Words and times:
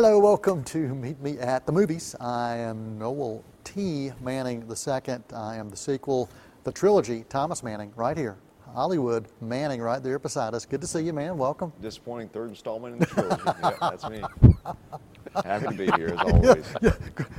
Hello, 0.00 0.16
welcome 0.20 0.62
to 0.62 0.94
Meet 0.94 1.20
Me 1.20 1.38
at 1.40 1.66
the 1.66 1.72
Movies. 1.72 2.14
I 2.20 2.54
am 2.54 3.00
Noel 3.00 3.42
T. 3.64 4.12
Manning 4.22 4.62
II. 4.62 5.16
I 5.34 5.56
am 5.56 5.70
the 5.70 5.76
sequel, 5.76 6.30
the 6.62 6.70
trilogy, 6.70 7.24
Thomas 7.28 7.64
Manning, 7.64 7.92
right 7.96 8.16
here. 8.16 8.36
Hollywood 8.72 9.26
Manning 9.40 9.80
right 9.80 10.00
there 10.00 10.20
beside 10.20 10.54
us. 10.54 10.64
Good 10.64 10.80
to 10.82 10.86
see 10.86 11.00
you, 11.00 11.12
man. 11.12 11.36
Welcome. 11.36 11.72
Disappointing 11.82 12.28
third 12.28 12.50
installment 12.50 12.92
in 12.92 13.00
the 13.00 13.06
trilogy. 13.06 13.42
yeah, 13.60 13.76
that's 13.80 14.08
me. 14.08 14.22
Happy 15.44 15.66
to 15.66 15.72
be 15.72 15.86
here 15.96 16.14
as 16.16 16.32
always. 16.32 16.64
Yeah, 16.80 16.94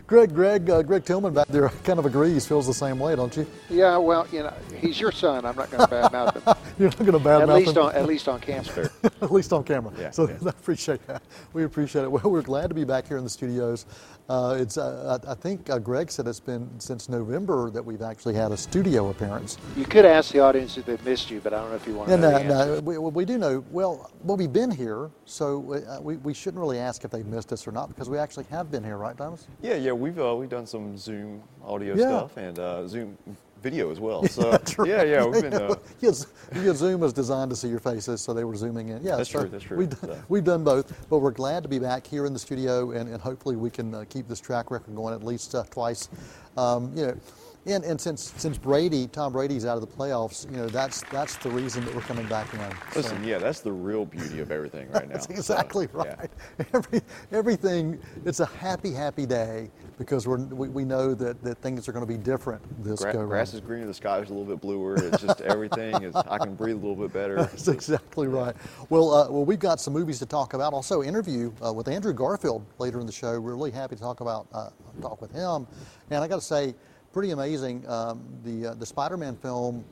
Greg, 0.06 0.34
Greg, 0.34 0.70
uh, 0.70 0.82
Greg 0.82 1.06
Tillman 1.06 1.34
back 1.34 1.48
there 1.48 1.70
kind 1.86 1.98
of 1.98 2.06
agrees, 2.06 2.46
feels 2.46 2.68
the 2.68 2.74
same 2.74 3.00
way, 3.00 3.16
don't 3.16 3.38
you? 3.38 3.48
Yeah, 3.70 3.96
well, 3.96 4.28
you 4.34 4.44
know, 4.44 4.54
he's 4.82 5.00
your 5.00 5.14
son. 5.14 5.46
I'm 5.46 5.56
not 5.56 5.72
going 5.72 5.88
to 5.88 5.96
badmouth 5.96 6.36
him. 6.36 6.59
You're 6.80 6.88
not 6.92 7.00
going 7.00 7.12
to 7.12 7.20
badmouth 7.20 7.42
at 7.42 7.56
least 7.56 7.78
on 7.78 7.94
at 7.94 8.06
least 8.06 8.28
on 8.30 8.40
camera. 8.40 8.90
at 9.22 9.32
least 9.34 9.52
on 9.52 9.66
camera. 9.66 9.92
Yeah, 10.00 10.12
so 10.12 10.30
yeah. 10.30 10.38
I 10.46 10.50
appreciate 10.50 11.06
that. 11.08 11.22
We 11.52 11.66
appreciate 11.66 12.04
it. 12.04 12.12
Well, 12.12 12.24
we're 12.24 12.42
glad 12.42 12.70
to 12.70 12.74
be 12.74 12.86
back 12.86 13.06
here 13.06 13.18
in 13.18 13.26
the 13.26 13.30
studios. 13.30 13.86
Uh, 14.30 14.56
it's 14.58 14.78
uh, 14.78 15.20
I, 15.28 15.32
I 15.32 15.36
think 15.36 15.70
uh, 15.70 15.78
Greg 15.78 16.10
said 16.10 16.26
it's 16.26 16.40
been 16.40 16.70
since 16.80 17.10
November 17.10 17.70
that 17.72 17.84
we've 17.84 18.02
actually 18.02 18.36
had 18.36 18.54
a 18.54 18.58
studio 18.58 19.10
appearance. 19.10 19.58
You 19.76 19.84
could 19.84 20.06
ask 20.06 20.32
the 20.32 20.40
audience 20.40 20.78
if 20.78 20.86
they've 20.86 21.04
missed 21.04 21.30
you, 21.30 21.42
but 21.42 21.54
I 21.54 21.60
don't 21.60 21.72
know 21.72 21.76
if 21.76 21.86
you 21.86 21.96
want 21.96 22.08
to 22.08 22.14
And 22.14 22.22
know 22.22 22.36
uh, 22.36 22.44
no, 22.44 22.80
we, 22.80 22.98
we 22.98 23.26
do 23.26 23.38
know. 23.38 23.66
Well, 23.72 24.10
well, 24.24 24.38
we've 24.38 24.54
been 24.54 24.72
here, 24.72 25.10
so 25.26 25.74
uh, 25.74 26.00
we, 26.00 26.16
we 26.18 26.34
shouldn't 26.34 26.62
really 26.62 26.80
ask 26.80 27.04
if 27.04 27.12
they've 27.12 27.26
missed 27.26 27.52
us 27.52 27.68
or 27.68 27.74
not 27.74 27.90
because 27.90 28.10
we 28.10 28.18
actually 28.18 28.46
have 28.52 28.72
been 28.72 28.86
here, 28.86 28.96
right, 28.96 29.18
Thomas? 29.18 29.48
Yeah, 29.62 29.76
yeah, 29.76 29.92
we've 29.92 30.18
uh, 30.18 30.34
we've 30.34 30.48
done 30.50 30.66
some 30.66 30.98
Zoom 30.98 31.44
audio 31.66 31.96
Yeah. 31.96 32.04
stuff 32.04 32.38
and 32.38 32.58
uh, 32.58 32.88
Zoom 32.88 33.18
video 33.62 33.92
as 33.92 34.00
well. 34.00 34.24
So 34.30 34.52
right. 34.52 34.88
yeah, 34.88 35.04
yeah, 35.04 35.26
we've 35.26 35.42
been. 35.42 35.54
Uh, 35.60 35.76
yeah, 36.02 36.74
Zoom 36.74 37.02
was 37.02 37.14
designed 37.14 37.50
to 37.52 37.56
see 37.56 37.68
your 37.68 37.80
faces, 37.80 38.22
so 38.22 38.34
they 38.34 38.44
were 38.44 38.56
zooming 38.56 38.90
in. 38.90 39.04
Yeah, 39.04 39.18
That's 39.18 39.30
so 39.30 39.42
true, 39.42 39.50
that's 39.50 39.64
true. 39.64 39.78
We've 39.78 39.90
done, 39.90 40.00
So- 40.10 40.24
we've 40.30 40.44
done 40.44 40.64
both, 40.64 41.08
but 41.10 41.20
we're 41.20 41.32
glad 41.32 41.64
to 41.64 41.70
be 41.70 41.80
back 41.80 42.06
here 42.08 42.26
in 42.26 42.34
the 42.34 42.40
studio, 42.40 42.92
and, 42.92 43.10
and 43.10 43.22
hopefully 43.22 43.56
we 43.56 43.70
can 43.70 43.94
uh, 43.94 44.06
keep 44.10 44.28
this 44.28 44.40
track 44.40 44.72
record 44.72 44.96
going 44.96 45.14
at 45.14 45.24
least 45.24 45.54
uh, 45.56 45.64
twice. 45.70 46.10
Um, 46.58 46.92
you 46.96 47.08
know, 47.08 47.18
and, 47.66 47.84
and 47.84 48.00
since 48.00 48.34
since 48.38 48.58
Brady, 48.58 49.08
Tom 49.08 49.34
Brady's 49.34 49.66
out 49.66 49.76
of 49.78 49.82
the 49.82 49.88
playoffs, 49.96 50.50
you 50.50 50.58
know, 50.58 50.68
that's 50.68 51.04
that's 51.12 51.36
the 51.38 51.50
reason 51.50 51.84
that 51.86 51.94
we're 51.94 52.02
coming 52.02 52.28
back 52.28 52.52
in. 52.54 52.60
So- 52.60 53.00
listen, 53.00 53.24
yeah, 53.24 53.38
that's 53.38 53.60
the 53.60 53.72
real 53.72 54.06
beauty 54.06 54.40
of 54.40 54.52
everything 54.52 54.90
right 54.92 55.08
now. 55.08 55.14
That's 55.20 55.26
So, 55.28 55.34
exactly 55.56 55.88
yeah. 55.94 56.02
right. 56.16 56.30
Every, 56.74 57.02
everything, 57.32 58.00
it's 58.26 58.40
a 58.40 58.46
happy, 58.46 58.94
happy 58.94 59.26
day 59.26 59.70
because 59.98 60.28
we're, 60.28 60.38
we, 60.38 60.70
we 60.70 60.86
know 60.86 61.14
that, 61.14 61.44
that 61.44 61.58
things 61.62 61.88
are 61.90 61.92
going 61.92 62.06
to 62.06 62.12
be 62.12 62.18
different 62.18 62.62
this 62.84 63.02
Gra- 63.02 63.14
go 63.14 63.26
grass 63.26 63.54
is 63.54 63.60
greener, 63.62 63.86
the 63.86 63.94
sky 63.94 64.20
is 64.20 64.30
a 64.30 64.34
little 64.34 64.46
bit 64.48 64.62
bluer. 64.62 64.96
It's 64.96 65.22
just 65.22 65.42
everything 65.56 66.02
is. 66.04 66.16
I 66.16 66.38
can 66.38 66.56
breathe 66.56 66.76
a 66.76 66.80
little 66.80 66.96
bit 66.96 67.12
better. 67.14 67.36
That's 67.36 67.68
exactly 67.68 68.28
right. 68.28 68.56
Well, 68.90 69.12
uh, 69.14 69.30
well, 69.30 69.46
we've 69.46 69.60
got 69.60 69.80
some 69.82 69.94
movies 69.94 70.20
to 70.20 70.26
talk 70.26 70.54
about. 70.54 70.74
Also, 70.74 71.04
interview 71.04 71.52
uh, 71.66 71.74
with 71.74 71.88
Andrew 71.88 72.14
Garfield 72.14 72.66
later 72.78 73.00
in 73.00 73.06
the 73.06 73.12
show. 73.12 73.40
We're 73.40 73.56
really 73.56 73.72
happy 73.72 73.96
to 73.96 74.02
talk 74.02 74.22
about 74.22 74.48
uh, 74.54 74.70
talk 75.02 75.22
with 75.22 75.32
him. 75.32 75.68
And 76.12 76.24
I 76.24 76.28
got 76.28 76.36
to 76.36 76.42
say, 76.46 76.74
pretty 77.12 77.32
amazing. 77.32 77.88
Um, 77.88 78.24
the 78.44 78.68
uh, 78.68 78.74
the 78.76 78.86
Spider-Man 78.86 79.36
film 79.38 79.84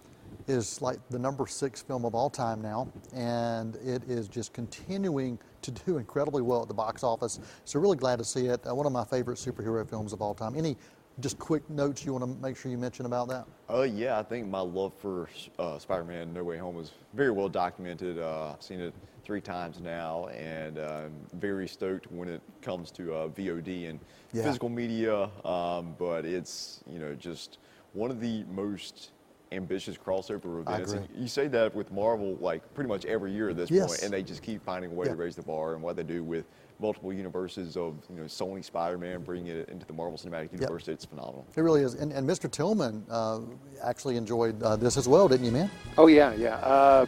is 0.47 0.81
like 0.81 0.99
the 1.09 1.19
number 1.19 1.47
six 1.47 1.81
film 1.81 2.05
of 2.05 2.15
all 2.15 2.29
time 2.29 2.61
now, 2.61 2.87
and 3.13 3.75
it 3.77 4.03
is 4.07 4.27
just 4.27 4.53
continuing 4.53 5.37
to 5.61 5.71
do 5.71 5.97
incredibly 5.97 6.41
well 6.41 6.61
at 6.61 6.67
the 6.67 6.73
box 6.73 7.03
office. 7.03 7.39
So 7.65 7.79
really 7.79 7.97
glad 7.97 8.19
to 8.19 8.25
see 8.25 8.47
it. 8.47 8.65
Uh, 8.67 8.73
one 8.73 8.85
of 8.85 8.91
my 8.91 9.03
favorite 9.03 9.37
superhero 9.37 9.87
films 9.87 10.13
of 10.13 10.21
all 10.21 10.33
time. 10.33 10.55
Any 10.55 10.77
just 11.19 11.39
quick 11.39 11.67
notes 11.69 12.05
you 12.05 12.13
want 12.13 12.23
to 12.23 12.41
make 12.41 12.55
sure 12.55 12.69
you 12.69 12.77
mention 12.77 13.05
about 13.05 13.27
that? 13.27 13.45
Uh, 13.69 13.81
yeah, 13.81 14.19
I 14.19 14.23
think 14.23 14.47
my 14.47 14.59
love 14.59 14.93
for 14.93 15.27
uh, 15.57 15.79
Spider-Man: 15.79 16.33
No 16.33 16.43
Way 16.43 16.57
Home 16.57 16.79
is 16.79 16.91
very 17.13 17.31
well 17.31 17.49
documented. 17.49 18.19
Uh, 18.19 18.53
I've 18.53 18.61
seen 18.61 18.79
it 18.79 18.93
three 19.27 19.41
times 19.41 19.81
now, 19.81 20.27
and 20.27 20.79
uh, 20.79 21.01
I'm 21.03 21.27
very 21.33 21.67
stoked 21.67 22.09
when 22.09 22.29
it 22.29 22.41
comes 22.61 22.91
to 22.91 23.13
uh, 23.13 23.27
VOD 23.27 23.89
and 23.89 23.99
Yeah. 24.31 24.43
physical 24.43 24.69
media. 24.69 25.29
Um, 25.43 25.95
but 25.99 26.23
it's 26.25 26.81
you 26.89 26.97
know 26.97 27.13
just 27.13 27.57
one 27.91 28.09
of 28.09 28.21
the 28.21 28.45
most 28.45 29.11
ambitious 29.51 29.97
crossover 29.97 30.61
events. 30.61 30.93
And 30.93 31.07
you 31.15 31.27
say 31.27 31.47
that 31.49 31.75
with 31.75 31.91
Marvel 31.91 32.37
like 32.39 32.61
pretty 32.73 32.87
much 32.87 33.05
every 33.05 33.31
year 33.33 33.49
at 33.49 33.57
this 33.57 33.69
Yes. 33.69 33.87
point, 33.87 34.01
and 34.03 34.13
they 34.13 34.23
just 34.23 34.41
keep 34.41 34.61
finding 34.63 34.91
a 34.91 34.93
way 34.93 35.07
Yeah. 35.07 35.11
to 35.11 35.17
raise 35.17 35.35
the 35.35 35.41
bar. 35.41 35.73
And 35.73 35.83
what 35.83 35.97
they 35.97 36.03
do 36.03 36.23
with 36.23 36.45
multiple 36.79 37.11
universes 37.11 37.75
of 37.75 37.95
you 38.09 38.15
know 38.15 38.25
Sony 38.27 38.63
Spider-Man, 38.63 39.23
bringing 39.23 39.47
it 39.47 39.67
into 39.67 39.85
the 39.85 39.93
Marvel 39.93 40.17
Cinematic 40.17 40.53
Universe, 40.53 40.87
it's 40.87 41.03
phenomenal. 41.03 41.45
It 41.53 41.59
really 41.61 41.81
is. 41.81 41.95
And, 41.95 42.13
and 42.13 42.29
Mr. 42.29 42.49
Tillman 42.49 43.05
uh, 43.09 43.39
actually 43.83 44.15
enjoyed 44.15 44.63
uh, 44.63 44.77
this 44.77 44.95
as 44.95 45.07
well, 45.09 45.27
didn't 45.27 45.45
you, 45.45 45.51
man? 45.51 45.69
Oh 45.97 46.07
yeah, 46.07 46.33
yeah. 46.35 46.55
Uh, 46.57 47.05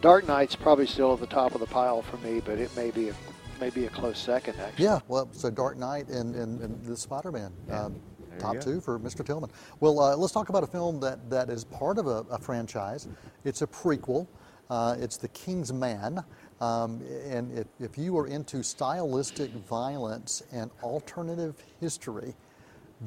Dark 0.00 0.26
Knight's 0.26 0.56
probably 0.56 0.86
still 0.86 1.12
at 1.12 1.20
the 1.20 1.26
top 1.26 1.54
of 1.54 1.60
the 1.60 1.66
pile 1.66 2.02
for 2.02 2.16
me, 2.18 2.40
but 2.40 2.58
it 2.58 2.74
may 2.76 2.90
be 2.90 3.10
a, 3.10 3.14
maybe 3.60 3.86
a 3.86 3.90
close 3.90 4.18
second 4.18 4.58
actually. 4.60 4.84
Yeah. 4.84 5.00
Well, 5.08 5.28
so 5.32 5.50
Dark 5.50 5.76
Knight 5.76 6.08
and, 6.08 6.34
and, 6.34 6.60
and 6.60 6.84
the 6.84 6.96
Spider-Man. 6.96 7.52
Um, 7.70 8.00
top 8.38 8.60
two 8.60 8.80
for 8.80 8.98
Mr. 8.98 9.24
Tillman. 9.24 9.50
Well, 9.80 10.00
uh, 10.00 10.16
let's 10.16 10.32
talk 10.32 10.48
about 10.48 10.64
a 10.64 10.66
film 10.66 10.98
that, 11.00 11.28
that 11.30 11.50
is 11.50 11.64
part 11.64 11.98
of 11.98 12.06
a, 12.06 12.24
a 12.30 12.38
franchise. 12.38 13.06
It's 13.44 13.62
a 13.62 13.66
prequel. 13.66 14.26
Uh, 14.70 14.96
it's 14.98 15.16
The 15.16 15.28
King's 15.28 15.72
Man. 15.72 16.24
Um, 16.60 17.02
and 17.28 17.56
if, 17.58 17.66
if 17.78 17.98
you 17.98 18.16
are 18.18 18.26
into 18.26 18.62
stylistic 18.62 19.50
violence 19.50 20.42
and 20.52 20.70
alternative 20.82 21.62
history, 21.80 22.34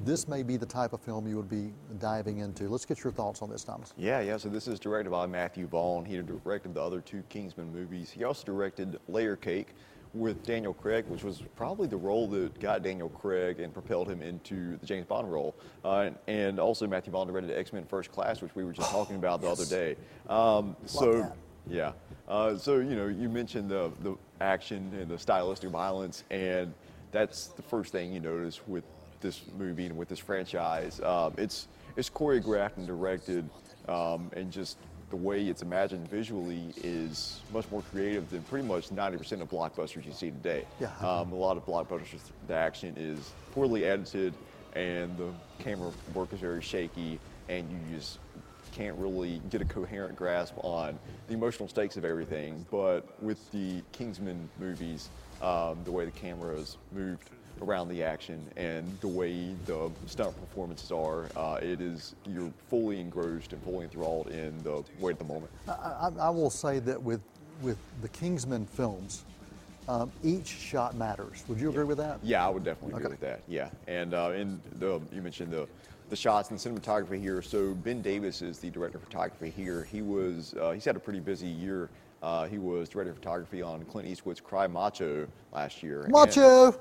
this 0.04 0.28
may 0.28 0.42
be 0.42 0.58
the 0.58 0.66
type 0.66 0.94
of 0.94 1.02
film 1.02 1.28
you 1.28 1.36
would 1.36 1.50
be 1.50 1.72
diving 2.00 2.40
into. 2.40 2.68
Let's 2.68 2.86
get 2.86 3.04
your 3.04 3.14
thoughts 3.14 3.42
on 3.42 3.50
this, 3.50 3.64
Thomas. 3.64 3.94
Yeah, 3.98 4.22
yeah. 4.22 4.38
So 4.38 4.50
this 4.50 4.68
is 4.68 4.80
directed 4.80 5.12
by 5.12 5.28
Matthew 5.28 5.68
Vaughn. 5.68 6.04
He 6.04 6.18
directed 6.18 6.74
the 6.74 6.82
other 6.82 7.00
two 7.00 7.24
Kingsman 7.30 7.72
movies. 7.72 8.10
He 8.10 8.24
also 8.24 8.44
directed 8.44 9.00
Layer 9.08 9.36
Cake 9.36 9.76
with 10.14 10.44
Daniel 10.44 10.74
Craig, 10.74 11.06
which 11.08 11.24
was 11.24 11.42
probably 11.56 11.88
the 11.88 11.98
role 11.98 12.28
that 12.28 12.60
got 12.60 12.84
Daniel 12.84 13.10
Craig 13.10 13.60
and 13.60 13.74
propelled 13.74 14.10
him 14.10 14.22
into 14.22 14.78
the 14.78 14.86
James 14.86 15.06
Bond 15.06 15.32
role. 15.32 15.56
Uh, 15.84 16.02
and, 16.08 16.16
and 16.28 16.60
also 16.60 16.88
Matthew 16.88 17.12
Vaughn 17.12 17.28
directed 17.28 17.52
X 17.52 17.74
Men 17.74 17.86
First 17.86 18.12
Class, 18.12 18.42
which 18.42 18.56
we 18.56 18.64
were 18.64 18.74
just 18.74 18.90
talking 18.90 19.16
about 19.16 19.42
the 19.42 19.48
other 19.50 19.66
day. 19.66 19.96
Um, 20.28 20.76
so 20.86 21.22
that. 21.22 21.36
yeah. 21.68 21.92
Uh, 22.28 22.58
so 22.58 22.78
you 22.78 22.96
know, 22.96 23.08
you 23.08 23.30
mentioned 23.30 23.70
the 23.70 23.92
the 24.02 24.16
action 24.42 24.92
and 25.00 25.10
the 25.10 25.20
stylistic 25.20 25.70
violence, 25.70 26.24
and 26.32 26.74
that's 27.12 27.48
the 27.48 27.62
first 27.62 27.92
thing 27.92 28.12
you 28.12 28.20
notice 28.20 28.68
with 28.68 28.84
this 29.24 29.42
movie 29.58 29.88
and 29.88 29.98
with 29.98 30.10
this 30.10 30.20
franchise. 30.20 31.02
Um, 31.02 31.34
it's 31.38 31.68
it's 31.98 32.10
choreographed 32.10 32.78
and 32.78 32.86
directed, 32.86 33.50
um, 33.88 34.30
and 34.34 34.52
just 34.52 34.78
the 35.10 35.16
way 35.16 35.46
it's 35.46 35.62
imagined 35.62 36.08
visually 36.10 36.74
is 36.84 37.42
much 37.52 37.70
more 37.72 37.84
creative 37.92 38.30
than 38.32 38.42
pretty 38.44 38.68
much 38.68 38.90
90% 38.90 39.42
of 39.42 39.50
blockbusters 39.50 40.06
you 40.06 40.12
see 40.12 40.32
today. 40.32 40.66
Yeah. 40.80 40.90
Um, 41.02 41.32
a 41.32 41.36
lot 41.36 41.56
of 41.56 41.66
blockbusters, 41.66 42.20
the 42.48 42.56
action 42.56 42.96
is 42.98 43.32
poorly 43.52 43.86
edited, 43.86 44.34
and 44.76 45.16
the 45.18 45.30
camera 45.60 45.92
work 46.16 46.34
is 46.34 46.40
very 46.40 46.64
shaky, 46.64 47.20
and 47.48 47.70
you 47.70 47.96
just 47.96 48.18
can't 48.72 48.98
really 48.98 49.40
get 49.52 49.62
a 49.62 49.66
coherent 49.66 50.16
grasp 50.16 50.56
on 50.64 50.98
the 51.28 51.36
emotional 51.36 51.70
stakes 51.70 51.96
of 51.96 52.06
everything. 52.06 52.66
But 52.72 53.22
with 53.22 53.52
the 53.52 53.84
Kingsman 53.92 54.50
movies, 54.60 55.10
um, 55.44 55.78
the 55.84 55.92
way 55.92 56.06
the 56.06 56.12
camera 56.12 56.56
is 56.56 56.78
moved 56.92 57.30
around 57.64 57.88
the 57.90 58.04
action 58.04 58.46
and 58.58 58.98
the 59.00 59.08
way 59.08 59.56
the 59.66 59.90
stunt 60.06 60.40
performances 60.40 60.92
are, 60.92 61.30
uh, 61.36 61.60
it 61.62 61.82
is 61.82 62.16
you're 62.26 62.52
fully 62.70 63.00
engrossed 63.00 63.54
and 63.54 63.64
fully 63.64 63.86
enthralled 63.86 64.28
in 64.30 64.58
the 64.64 64.84
weight 65.00 65.14
of 65.14 65.20
the 65.20 65.34
moment. 65.34 65.52
I, 65.68 65.72
I, 65.72 66.12
I 66.22 66.30
will 66.30 66.50
say 66.50 66.80
that 66.80 67.02
with 67.02 67.22
with 67.62 67.78
the 68.02 68.10
Kingsman 68.10 68.66
films, 68.66 69.24
um, 69.88 70.12
each 70.24 70.48
shot 70.48 70.96
matters. 70.96 71.44
Would 71.48 71.60
you 71.60 71.70
agree 71.70 71.84
with 71.84 71.98
that? 72.00 72.20
Yeah, 72.24 72.46
I 72.46 72.50
would 72.50 72.64
definitely 72.64 72.96
agree 72.96 73.06
Okay. 73.06 73.14
with 73.14 73.22
that. 73.22 73.42
Yeah, 73.48 73.70
and 73.88 74.14
uh, 74.14 74.32
in 74.36 74.60
the 74.80 75.02
you 75.12 75.22
mentioned 75.22 75.52
the 75.52 75.68
the 76.10 76.16
shots 76.16 76.50
and 76.52 76.60
the 76.60 76.70
cinematography 76.70 77.20
here. 77.20 77.42
So 77.42 77.74
Ben 77.76 78.02
Davis 78.02 78.42
is 78.42 78.60
the 78.60 78.70
director 78.70 78.98
of 78.98 79.04
photography 79.04 79.50
here. 79.50 79.84
He 79.84 80.02
was 80.02 80.54
uh, 80.60 80.72
he's 80.72 80.86
had 80.86 80.96
a 80.96 81.00
pretty 81.00 81.20
busy 81.20 81.48
year. 81.48 81.90
Uh, 82.24 82.46
he 82.48 82.58
was 82.58 82.88
director 82.88 83.12
of 83.12 83.18
photography 83.18 83.62
on 83.62 83.84
Clint 83.84 84.08
Eastwood's 84.08 84.40
Cry 84.40 84.66
Macho 84.66 85.28
last 85.52 85.84
year. 85.84 86.04
and- 86.04 86.12
Macho, 86.14 86.72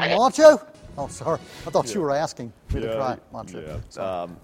macho. 0.00 0.60
Oh, 0.98 1.06
sorry. 1.06 1.38
I 1.64 1.70
thought 1.70 1.94
you 1.94 2.00
were 2.00 2.10
asking 2.10 2.52
me 2.74 2.80
to 2.80 2.86
Yeah, 2.88 3.16
macho. 3.32 3.80
Yeah. 3.96 4.22
Um, 4.22 4.36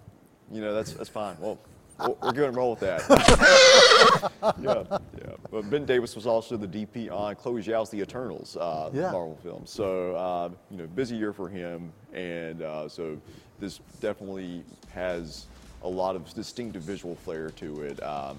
you 0.52 0.60
know 0.60 0.72
that's 0.72 0.92
that's 0.92 1.08
fine. 1.08 1.36
Well, 1.40 1.58
we're- 1.98 2.14
we're 2.22 2.32
going 2.32 2.52
to 2.52 2.56
roll 2.56 2.70
with 2.70 2.80
that. 2.80 3.02
yeah, 4.62 4.84
yeah. 5.18 5.32
But 5.50 5.68
Ben 5.68 5.84
Davis 5.84 6.14
was 6.14 6.24
also 6.28 6.56
the 6.56 6.68
DP 6.68 7.10
on 7.10 7.34
Chloe 7.34 7.60
Zhao's 7.60 7.90
The 7.90 8.00
Eternals 8.00 8.56
uh, 8.56 8.90
Yeah. 8.94 9.10
Marvel 9.10 9.36
film. 9.42 9.62
So 9.66 10.14
uh, 10.14 10.50
you 10.70 10.76
know, 10.76 10.86
busy 10.86 11.16
year 11.16 11.32
for 11.32 11.48
him, 11.48 11.92
and 12.14 12.62
uh, 12.62 12.88
so 12.88 13.20
this 13.58 13.80
definitely 14.00 14.62
has 14.94 15.46
a 15.82 15.88
lot 15.88 16.14
of 16.14 16.32
distinctive 16.32 16.82
visual 16.82 17.16
flair 17.16 17.50
to 17.50 17.82
it 17.82 18.00
um, 18.04 18.36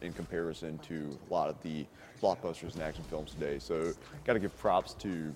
in 0.00 0.12
comparison 0.12 0.78
to 0.78 1.16
a 1.28 1.32
lot 1.32 1.48
of 1.48 1.60
the 1.62 1.86
blockbusters 2.22 2.74
and 2.74 2.82
action 2.82 3.04
films 3.04 3.32
today. 3.32 3.58
So, 3.58 3.92
got 4.24 4.34
to 4.34 4.38
give 4.38 4.56
props 4.58 4.94
to 4.94 5.34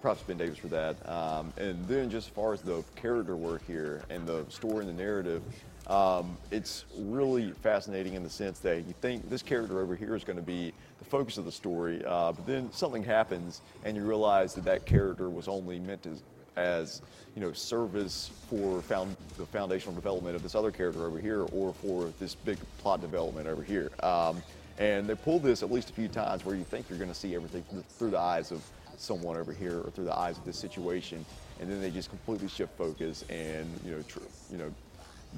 props 0.00 0.20
to 0.20 0.26
Ben 0.26 0.36
Davis 0.36 0.58
for 0.58 0.68
that. 0.68 0.96
Um, 1.08 1.52
and 1.56 1.86
then, 1.88 2.10
just 2.10 2.28
as 2.28 2.34
far 2.34 2.52
as 2.52 2.60
the 2.60 2.84
character 2.96 3.36
work 3.36 3.66
here 3.66 4.02
and 4.10 4.26
the 4.26 4.44
story 4.50 4.86
and 4.86 4.88
the 4.88 5.02
narrative, 5.02 5.42
um, 5.86 6.36
it's 6.50 6.84
really 6.96 7.52
fascinating 7.52 8.14
in 8.14 8.22
the 8.22 8.30
sense 8.30 8.58
that 8.60 8.86
you 8.86 8.94
think 9.00 9.28
this 9.28 9.42
character 9.42 9.80
over 9.80 9.94
here 9.94 10.14
is 10.14 10.24
going 10.24 10.38
to 10.38 10.42
be 10.42 10.72
the 10.98 11.04
focus 11.04 11.36
of 11.36 11.44
the 11.44 11.52
story, 11.52 12.02
uh, 12.06 12.32
but 12.32 12.46
then 12.46 12.72
something 12.72 13.02
happens 13.02 13.60
and 13.84 13.96
you 13.96 14.02
realize 14.02 14.54
that 14.54 14.64
that 14.64 14.86
character 14.86 15.28
was 15.28 15.46
only 15.46 15.78
meant 15.78 16.02
to, 16.04 16.16
as 16.56 17.02
you 17.34 17.40
know, 17.40 17.52
service 17.52 18.30
for 18.48 18.80
found, 18.82 19.16
the 19.38 19.46
foundational 19.46 19.94
development 19.94 20.36
of 20.36 20.42
this 20.42 20.54
other 20.54 20.70
character 20.70 21.06
over 21.06 21.18
here, 21.18 21.42
or 21.52 21.72
for 21.72 22.12
this 22.20 22.34
big 22.34 22.58
plot 22.78 23.00
development 23.00 23.48
over 23.48 23.62
here. 23.62 23.90
Um, 24.02 24.42
and 24.78 25.06
they 25.06 25.14
pull 25.14 25.38
this 25.38 25.62
at 25.62 25.70
least 25.70 25.90
a 25.90 25.92
few 25.92 26.08
times 26.08 26.44
where 26.44 26.56
you 26.56 26.64
think 26.64 26.88
you're 26.88 26.98
going 26.98 27.10
to 27.10 27.14
see 27.14 27.34
everything 27.34 27.64
through 27.98 28.10
the 28.10 28.18
eyes 28.18 28.50
of 28.50 28.62
someone 28.96 29.36
over 29.36 29.52
here 29.52 29.80
or 29.80 29.90
through 29.90 30.04
the 30.04 30.16
eyes 30.16 30.38
of 30.38 30.44
this 30.44 30.56
situation, 30.56 31.24
and 31.60 31.70
then 31.70 31.80
they 31.80 31.90
just 31.90 32.08
completely 32.08 32.48
shift 32.48 32.76
focus 32.76 33.24
and 33.28 33.80
you 33.84 33.92
know, 33.92 34.02
tr- 34.02 34.18
you 34.50 34.58
know, 34.58 34.72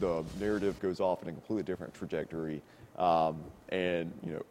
the 0.01 0.25
narrative 0.39 0.79
goes 0.81 1.01
off 1.01 1.23
in 1.23 1.29
a 1.29 1.33
completely 1.33 1.63
different 1.63 1.95
trajectory. 1.95 2.61
Um, 2.99 3.39
and 3.71 4.13
you 4.25 4.33
know, 4.33 4.43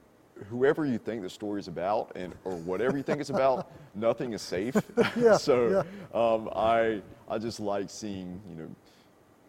whoever 0.50 0.86
you 0.86 0.98
think 0.98 1.22
the 1.22 1.30
story 1.30 1.60
is 1.60 1.68
about, 1.68 2.12
and 2.16 2.34
or 2.44 2.56
whatever 2.58 2.98
you 2.98 3.04
think 3.04 3.22
it's 3.22 3.30
about, 3.30 3.72
nothing 3.96 4.34
is 4.34 4.42
safe. 4.42 4.76
Yeah, 5.18 5.38
so 5.50 5.86
Um, 6.14 6.50
I 6.56 7.02
I 7.30 7.38
just 7.38 7.60
like 7.60 7.90
seeing 7.90 8.42
you 8.50 8.56
know 8.56 8.70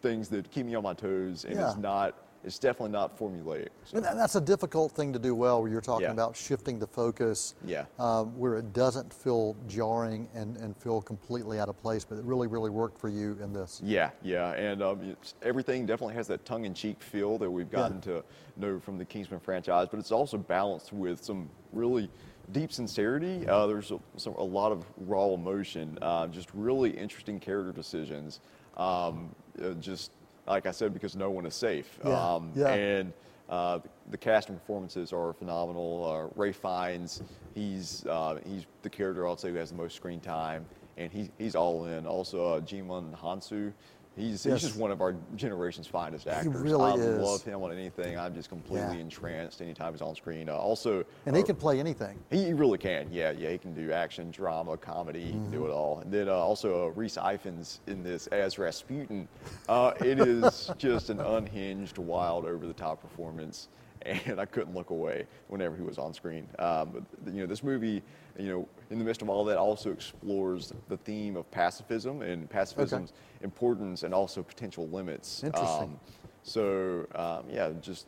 things 0.01 0.29
that 0.29 0.49
keep 0.51 0.65
me 0.65 0.75
on 0.75 0.83
my 0.83 0.93
toes, 0.93 1.45
and 1.45 1.55
Yeah. 1.55 1.67
it's 1.69 1.77
not. 1.77 2.15
It's 2.43 2.59
definitely 2.59 2.91
not 2.91 3.17
formulaic. 3.17 3.69
So, 3.85 3.97
And 3.97 4.05
that's 4.05 4.35
a 4.35 4.41
difficult 4.41 4.91
thing 4.91 5.11
to 5.13 5.19
do 5.19 5.35
well, 5.35 5.61
where 5.61 5.71
you're 5.71 5.81
talking 5.81 6.05
Yeah. 6.05 6.11
about 6.11 6.35
shifting 6.35 6.79
the 6.79 6.87
focus, 6.87 7.55
Yeah. 7.65 7.85
um, 7.99 8.37
where 8.37 8.55
it 8.57 8.73
doesn't 8.73 9.13
feel 9.13 9.55
jarring 9.67 10.29
and, 10.33 10.55
and 10.57 10.77
feel 10.77 11.01
completely 11.01 11.59
out 11.59 11.67
of 11.67 11.77
place, 11.77 12.05
but 12.05 12.17
it 12.17 12.23
really, 12.23 12.47
really 12.47 12.69
worked 12.69 12.97
for 12.97 13.09
you 13.09 13.37
in 13.41 13.53
this. 13.53 13.81
Yeah, 13.83 14.11
yeah, 14.21 14.51
and 14.51 14.81
um, 14.81 15.01
it's, 15.01 15.33
everything 15.41 15.85
definitely 15.85 16.15
has 16.15 16.27
that 16.27 16.45
tongue-in-cheek 16.45 17.01
feel 17.01 17.37
that 17.39 17.49
we've 17.49 17.71
gotten 17.71 17.99
to 18.01 18.23
know 18.55 18.79
from 18.79 18.97
the 18.97 19.05
Kingsman 19.05 19.39
franchise, 19.39 19.87
but 19.89 19.99
it's 19.99 20.11
also 20.11 20.37
balanced 20.37 20.93
with 20.93 21.23
some 21.23 21.49
really 21.73 22.09
deep 22.53 22.71
sincerity. 22.71 23.45
Uh, 23.47 23.67
there's 23.67 23.91
a, 23.91 23.99
some, 24.15 24.33
a 24.35 24.43
lot 24.43 24.71
of 24.71 24.85
raw 24.97 25.33
emotion, 25.33 25.97
uh, 26.01 26.27
just 26.27 26.49
really 26.53 26.91
interesting 26.91 27.39
character 27.39 27.73
decisions. 27.73 28.39
Um, 28.77 29.35
uh, 29.61 29.71
just 29.73 30.11
like 30.47 30.65
I 30.65 30.71
said, 30.71 30.93
because 30.93 31.15
no 31.15 31.29
one 31.29 31.45
is 31.45 31.55
safe. 31.55 31.99
Yeah, 32.05 32.33
Um, 32.35 32.51
yeah. 32.55 32.73
And 32.73 33.13
uh, 33.49 33.79
the 34.11 34.17
cast 34.17 34.49
and 34.49 34.57
performances 34.59 35.13
are 35.13 35.33
phenomenal. 35.33 36.31
Uh, 36.35 36.41
Ralph 36.41 36.55
Fiennes, 36.57 37.21
he's 37.53 38.05
uh, 38.09 38.39
he's 38.45 38.65
the 38.81 38.89
character 38.89 39.27
I'd 39.27 39.39
say 39.39 39.49
who 39.51 39.55
has 39.57 39.69
the 39.71 39.75
most 39.77 39.95
screen 39.95 40.19
time, 40.19 40.65
and 40.97 41.11
he, 41.11 41.29
he's 41.37 41.55
all 41.55 41.85
in. 41.85 42.05
Also, 42.05 42.45
uh, 42.53 42.61
Djimon 42.61 43.17
Hounsou, 43.17 43.73
he's, 44.17 44.45
Yes. 44.45 44.61
he's 44.61 44.69
just 44.69 44.79
one 44.79 44.91
of 44.91 44.99
our 45.01 45.15
generation's 45.35 45.87
finest 45.87 46.27
actors. 46.27 46.53
really 46.55 46.83
I 46.83 46.95
is. 46.95 47.21
love 47.21 47.43
him 47.43 47.61
on 47.61 47.71
anything. 47.71 48.17
I'm 48.17 48.33
just 48.33 48.49
completely 48.49 48.95
Yeah. 48.95 49.01
entranced 49.01 49.61
anytime 49.61 49.93
he's 49.93 50.01
on 50.01 50.15
screen. 50.15 50.49
Uh, 50.49 50.53
also, 50.55 51.05
And 51.25 51.35
he 51.35 51.43
uh, 51.43 51.45
can 51.45 51.55
play 51.55 51.79
anything. 51.79 52.17
he 52.29 52.45
he 52.45 52.53
really 52.53 52.77
can, 52.77 53.07
yeah, 53.11 53.31
yeah. 53.31 53.49
He 53.51 53.57
can 53.57 53.73
do 53.73 53.91
action, 53.91 54.31
drama, 54.31 54.75
comedy. 54.77 55.21
He 55.25 55.31
can 55.31 55.51
do 55.51 55.57
Mm-hmm. 55.59 55.67
it 55.67 55.71
all. 55.71 55.99
And 55.99 56.11
then 56.11 56.27
uh, 56.29 56.33
also 56.33 56.87
uh, 56.87 56.89
Rhys 56.91 57.15
Ifans 57.17 57.79
in 57.87 58.03
this 58.03 58.27
as 58.27 58.57
Rasputin. 58.57 59.27
Uh, 59.69 59.93
it 60.01 60.19
is 60.19 60.71
just 60.77 61.09
an 61.09 61.19
unhinged, 61.19 61.97
wild, 61.97 62.45
over-the-top 62.45 63.01
performance, 63.01 63.69
and 64.03 64.39
I 64.39 64.45
couldn't 64.45 64.73
look 64.75 64.89
away 64.89 65.25
whenever 65.47 65.75
he 65.75 65.81
was 65.83 65.97
on 65.97 66.13
screen. 66.13 66.47
Um, 66.59 67.05
but 67.23 67.33
you 67.33 67.41
know, 67.41 67.47
this 67.47 67.63
movie, 67.63 68.01
you 68.37 68.49
know, 68.49 68.67
in 68.89 68.99
the 68.99 69.05
midst 69.05 69.21
of 69.21 69.29
all 69.29 69.43
that, 69.45 69.57
also 69.57 69.91
explores 69.91 70.73
the 70.87 70.97
theme 70.97 71.35
of 71.35 71.49
pacifism 71.51 72.21
and 72.21 72.49
pacifism's 72.49 73.13
importance 73.41 74.03
and 74.03 74.13
also 74.13 74.41
potential 74.43 74.87
limits. 74.89 75.43
Interesting. 75.43 75.99
so 76.43 77.05
um, 77.15 77.43
yeah, 77.49 77.71
just 77.81 78.07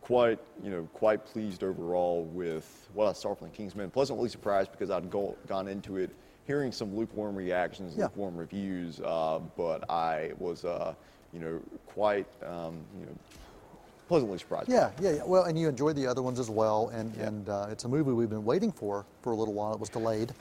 quite 0.00 0.38
you 0.62 0.70
know 0.70 0.88
quite 0.92 1.24
pleased 1.24 1.62
overall 1.62 2.24
with 2.24 2.88
what 2.92 3.06
I 3.08 3.12
saw 3.12 3.34
from 3.34 3.48
the 3.48 3.56
Kingsman. 3.56 3.90
Pleasantly 3.90 4.28
surprised 4.28 4.72
because 4.72 4.90
I'd 4.90 5.10
go, 5.10 5.36
gone 5.46 5.68
into 5.68 5.96
it 5.96 6.10
hearing 6.44 6.72
some 6.72 6.94
lukewarm 6.96 7.36
reactions, 7.36 7.96
Yeah. 7.96 8.04
lukewarm 8.04 8.36
reviews, 8.36 9.00
uh, 9.00 9.40
but 9.56 9.88
I 9.90 10.32
was 10.38 10.64
uh, 10.64 10.94
you 11.32 11.40
know 11.40 11.60
quite 11.86 12.26
um, 12.44 12.80
you 12.98 13.06
know 13.06 13.12
pleasantly 14.08 14.38
surprised. 14.38 14.68
Yeah, 14.68 14.90
yeah, 15.00 15.12
yeah. 15.12 15.22
Well, 15.24 15.44
and 15.44 15.58
you 15.58 15.68
enjoyed 15.68 15.96
the 15.96 16.06
other 16.06 16.22
ones 16.22 16.38
as 16.38 16.50
well, 16.50 16.88
and 16.92 17.14
Yeah. 17.16 17.26
and 17.28 17.48
uh, 17.48 17.66
it's 17.70 17.84
a 17.84 17.88
movie 17.88 18.12
we've 18.12 18.30
been 18.30 18.44
waiting 18.44 18.72
for 18.72 19.04
for 19.22 19.32
a 19.32 19.36
little 19.36 19.54
while. 19.54 19.72
It 19.74 19.80
was 19.80 19.88
delayed 19.88 20.32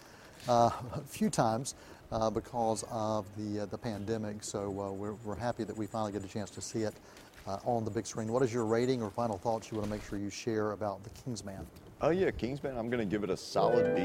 uh, 0.50 0.70
a 0.94 1.02
few 1.02 1.30
times 1.30 1.76
uh, 2.12 2.30
because 2.30 2.84
of 2.92 3.26
the 3.38 3.62
uh, 3.62 3.66
the 3.68 3.78
pandemic. 3.78 4.44
So 4.44 4.60
uh, 4.80 4.92
we're 4.92 5.14
we're 5.26 5.36
happy 5.36 5.64
that 5.64 5.76
we 5.78 5.86
finally 5.88 6.12
get 6.12 6.24
a 6.24 6.28
chance 6.28 6.50
to 6.52 6.62
see 6.62 6.82
it 6.84 6.94
uh, 7.48 7.58
on 7.66 7.86
the 7.86 7.92
big 7.92 8.06
screen. 8.06 8.32
What 8.32 8.44
is 8.44 8.54
your 8.54 8.66
rating 8.66 9.02
or 9.02 9.10
final 9.10 9.38
thoughts 9.38 9.72
you 9.72 9.78
want 9.78 9.88
to 9.90 9.92
make 9.96 10.04
sure 10.04 10.18
you 10.20 10.30
share 10.30 10.72
about 10.72 11.04
the 11.04 11.10
Kingsman? 11.12 11.66
Oh 12.04 12.10
yeah, 12.10 12.32
Kingsman. 12.32 12.76
I'm 12.78 12.90
going 12.90 13.00
to 13.00 13.06
give 13.06 13.24
it 13.24 13.30
a 13.30 13.38
solid 13.38 13.96
B, 13.96 14.02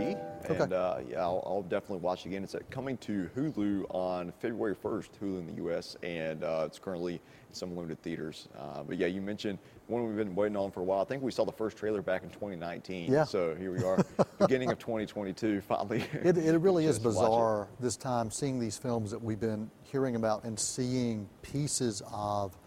Okay. 0.50 0.62
and 0.62 0.72
uh, 0.74 0.98
yeah, 1.08 1.20
I'll, 1.20 1.42
I'll 1.46 1.62
definitely 1.62 2.00
watch 2.00 2.26
it 2.26 2.28
again. 2.28 2.44
It's 2.44 2.54
uh, 2.54 2.58
coming 2.68 2.98
to 2.98 3.30
Hulu 3.34 3.86
on 3.88 4.32
February 4.38 4.76
1st, 4.76 5.08
Hulu 5.22 5.38
in 5.38 5.46
the 5.46 5.54
U.S., 5.62 5.96
and 6.02 6.44
uh, 6.44 6.64
it's 6.66 6.78
currently 6.78 7.14
in 7.14 7.54
some 7.54 7.74
limited 7.74 8.02
theaters. 8.02 8.48
Uh, 8.58 8.82
but 8.82 8.98
yeah, 8.98 9.06
you 9.06 9.22
mentioned 9.22 9.58
one 9.86 10.06
we've 10.06 10.14
been 10.16 10.34
waiting 10.34 10.58
on 10.58 10.70
for 10.70 10.80
a 10.80 10.84
while. 10.84 11.00
I 11.00 11.04
think 11.04 11.22
we 11.22 11.32
saw 11.32 11.46
the 11.46 11.52
first 11.52 11.78
trailer 11.78 12.02
back 12.02 12.22
in 12.22 12.28
2019. 12.28 13.10
Yeah. 13.10 13.24
So 13.24 13.54
here 13.54 13.72
we 13.72 13.82
are, 13.82 14.04
beginning 14.40 14.70
of 14.70 14.78
2022, 14.78 15.60
finally. 15.66 16.04
It, 16.22 16.36
it 16.36 16.58
really 16.58 16.84
is 16.88 16.98
watch 16.98 17.00
it. 17.00 17.08
bizarre 17.08 17.68
this 17.80 17.96
time 17.96 18.30
seeing 18.30 18.60
these 18.60 18.76
films 18.76 19.10
that 19.10 19.22
we've 19.22 19.40
been 19.40 19.70
hearing 19.84 20.16
about 20.16 20.44
and 20.44 20.60
seeing 20.60 21.26
pieces 21.40 22.02
of 22.12 22.58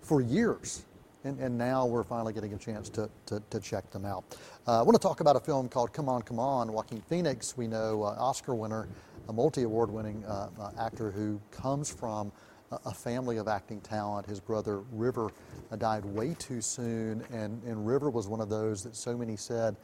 for 0.00 0.20
years. 0.20 0.86
And, 1.24 1.38
and 1.38 1.56
now 1.56 1.86
we're 1.86 2.02
finally 2.02 2.32
getting 2.32 2.52
a 2.54 2.58
chance 2.58 2.88
to, 2.90 3.08
to, 3.26 3.40
to 3.50 3.60
check 3.60 3.90
them 3.90 4.04
out. 4.04 4.24
Uh, 4.66 4.80
I 4.80 4.82
want 4.82 4.94
to 4.94 5.06
talk 5.06 5.20
about 5.20 5.36
a 5.36 5.40
film 5.40 5.68
called 5.68 5.92
Come 5.92 6.08
On, 6.08 6.20
Come 6.22 6.40
On. 6.40 6.72
Joaquin 6.72 7.00
Phoenix, 7.02 7.56
we 7.56 7.68
know, 7.68 8.02
uh, 8.02 8.16
Oscar 8.18 8.54
winner, 8.54 8.88
a 9.28 9.32
multi 9.32 9.62
award 9.62 9.90
winning 9.90 10.24
uh, 10.24 10.48
uh, 10.60 10.70
actor 10.78 11.10
who 11.10 11.40
comes 11.52 11.92
from 11.92 12.32
a, 12.86 12.92
family 12.92 13.36
of 13.36 13.48
acting 13.48 13.80
talent. 13.80 14.26
His 14.26 14.40
brother 14.40 14.80
River 14.92 15.30
uh, 15.70 15.76
died 15.76 16.04
way 16.04 16.34
too 16.38 16.60
soon, 16.60 17.22
and, 17.32 17.62
and 17.64 17.86
River 17.86 18.10
was 18.10 18.28
one 18.28 18.40
of 18.40 18.48
those 18.48 18.82
that 18.82 18.96
so 18.96 19.16
many 19.16 19.36
said 19.36 19.76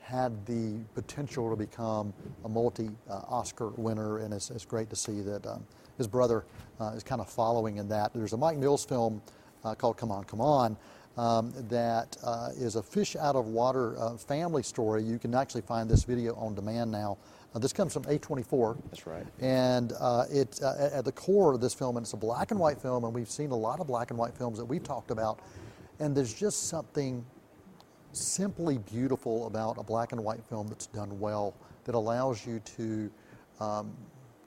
had 0.00 0.46
the 0.46 0.78
potential 0.94 1.50
to 1.50 1.56
become 1.56 2.14
a 2.44 2.48
multi-Oscar 2.48 3.70
winner, 3.70 4.18
and 4.18 4.32
it's, 4.32 4.50
it's 4.50 4.64
great 4.64 4.88
to 4.88 4.94
see 4.94 5.20
that 5.20 5.44
um, 5.46 5.66
his 5.98 6.06
brother 6.06 6.44
uh, 6.80 6.92
is 6.94 7.02
kind 7.02 7.20
of 7.20 7.28
following 7.28 7.78
in 7.78 7.88
that. 7.88 8.14
There's 8.14 8.32
a 8.32 8.36
Mike 8.36 8.56
Mills 8.56 8.84
film 8.84 9.20
uh, 9.66 9.74
called 9.74 9.96
Come 9.96 10.12
On, 10.12 10.24
Come 10.24 10.40
On 10.40 10.76
um, 11.16 11.52
that 11.68 12.16
uh, 12.22 12.50
is 12.56 12.76
a 12.76 12.82
fish 12.82 13.16
out 13.16 13.36
of 13.36 13.46
water 13.46 13.98
uh, 13.98 14.16
family 14.16 14.62
story. 14.62 15.02
You 15.02 15.18
can 15.18 15.34
actually 15.34 15.62
find 15.62 15.88
this 15.88 16.04
video 16.04 16.34
on 16.36 16.54
demand 16.54 16.90
now. 16.90 17.18
Uh, 17.54 17.58
this 17.58 17.72
comes 17.72 17.92
from 17.94 18.04
A24. 18.04 18.76
That's 18.90 19.06
right. 19.06 19.26
And 19.40 19.92
uh, 19.98 20.24
it, 20.30 20.60
uh, 20.62 20.74
at- 20.78 20.92
at 20.92 21.04
the 21.04 21.12
core 21.12 21.54
of 21.54 21.60
this 21.60 21.72
film, 21.74 21.96
and 21.96 22.04
it's 22.04 22.12
a 22.12 22.18
black 22.18 22.50
and 22.50 22.60
white 22.60 22.80
film, 22.80 23.04
and 23.04 23.14
we've 23.14 23.30
seen 23.30 23.50
a 23.50 23.56
lot 23.56 23.80
of 23.80 23.86
black 23.86 24.10
and 24.10 24.18
white 24.18 24.36
films 24.36 24.58
that 24.58 24.64
we've 24.64 24.84
talked 24.84 25.10
about, 25.10 25.40
and 26.00 26.14
there's 26.14 26.34
just 26.34 26.68
something 26.68 27.24
simply 28.12 28.78
beautiful 28.78 29.46
about 29.46 29.76
a 29.78 29.82
black 29.82 30.12
and 30.12 30.22
white 30.22 30.42
film 30.44 30.68
that's 30.68 30.86
done 30.86 31.18
well 31.18 31.54
that 31.84 31.94
allows 31.94 32.46
you 32.46 32.60
to 32.60 33.10
um, 33.60 33.90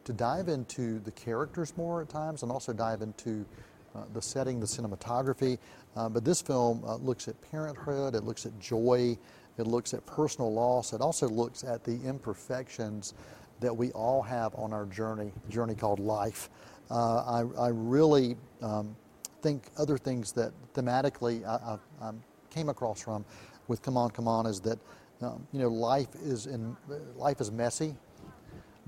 to 0.06 0.14
dive 0.14 0.48
into 0.48 1.00
the 1.00 1.12
characters 1.12 1.74
more 1.78 2.02
at 2.02 2.10
times 2.10 2.42
and 2.42 2.52
also 2.52 2.74
dive 2.74 3.02
into 3.04 3.46
uh, 3.96 4.04
the 4.14 4.22
setting, 4.22 4.60
the 4.60 4.66
cinematography. 4.66 5.58
Uh, 5.96 6.10
but 6.10 6.24
this 6.24 6.42
film 6.42 6.84
uh, 6.86 6.96
looks 6.96 7.28
at 7.28 7.36
parenthood, 7.52 8.16
it 8.16 8.24
looks 8.24 8.46
at 8.46 8.58
joy, 8.60 9.18
it 9.58 9.68
looks 9.68 9.94
at 9.94 10.06
personal 10.06 10.52
loss, 10.54 10.94
it 10.94 11.02
also 11.02 11.28
looks 11.28 11.64
at 11.64 11.84
the 11.84 12.00
imperfections 12.04 13.14
that 13.60 13.76
we 13.76 13.92
all 13.92 14.22
have 14.22 14.56
on 14.56 14.74
our 14.74 14.86
journey, 14.86 15.32
journey 15.50 15.76
called 15.76 16.00
life. 16.00 16.50
Uh, 16.90 17.44
I, 17.58 17.66
I 17.66 17.68
really 17.70 18.36
um, 18.62 18.96
think 19.42 19.64
other 19.78 19.98
things 19.98 20.32
that 20.34 20.52
thematically 20.74 21.46
I, 21.46 21.78
I, 22.04 22.10
I 22.10 22.12
came 22.50 22.70
across 22.70 23.02
from 23.02 23.26
with 23.68 23.82
Come 23.82 23.98
On, 23.98 24.10
Come 24.10 24.28
On 24.28 24.46
is 24.46 24.60
that 24.62 24.80
um, 25.22 25.46
you 25.52 25.60
know 25.60 25.68
life 25.68 26.08
is 26.24 26.48
in 26.48 26.76
life 27.16 27.42
is 27.42 27.52
messy, 27.52 27.96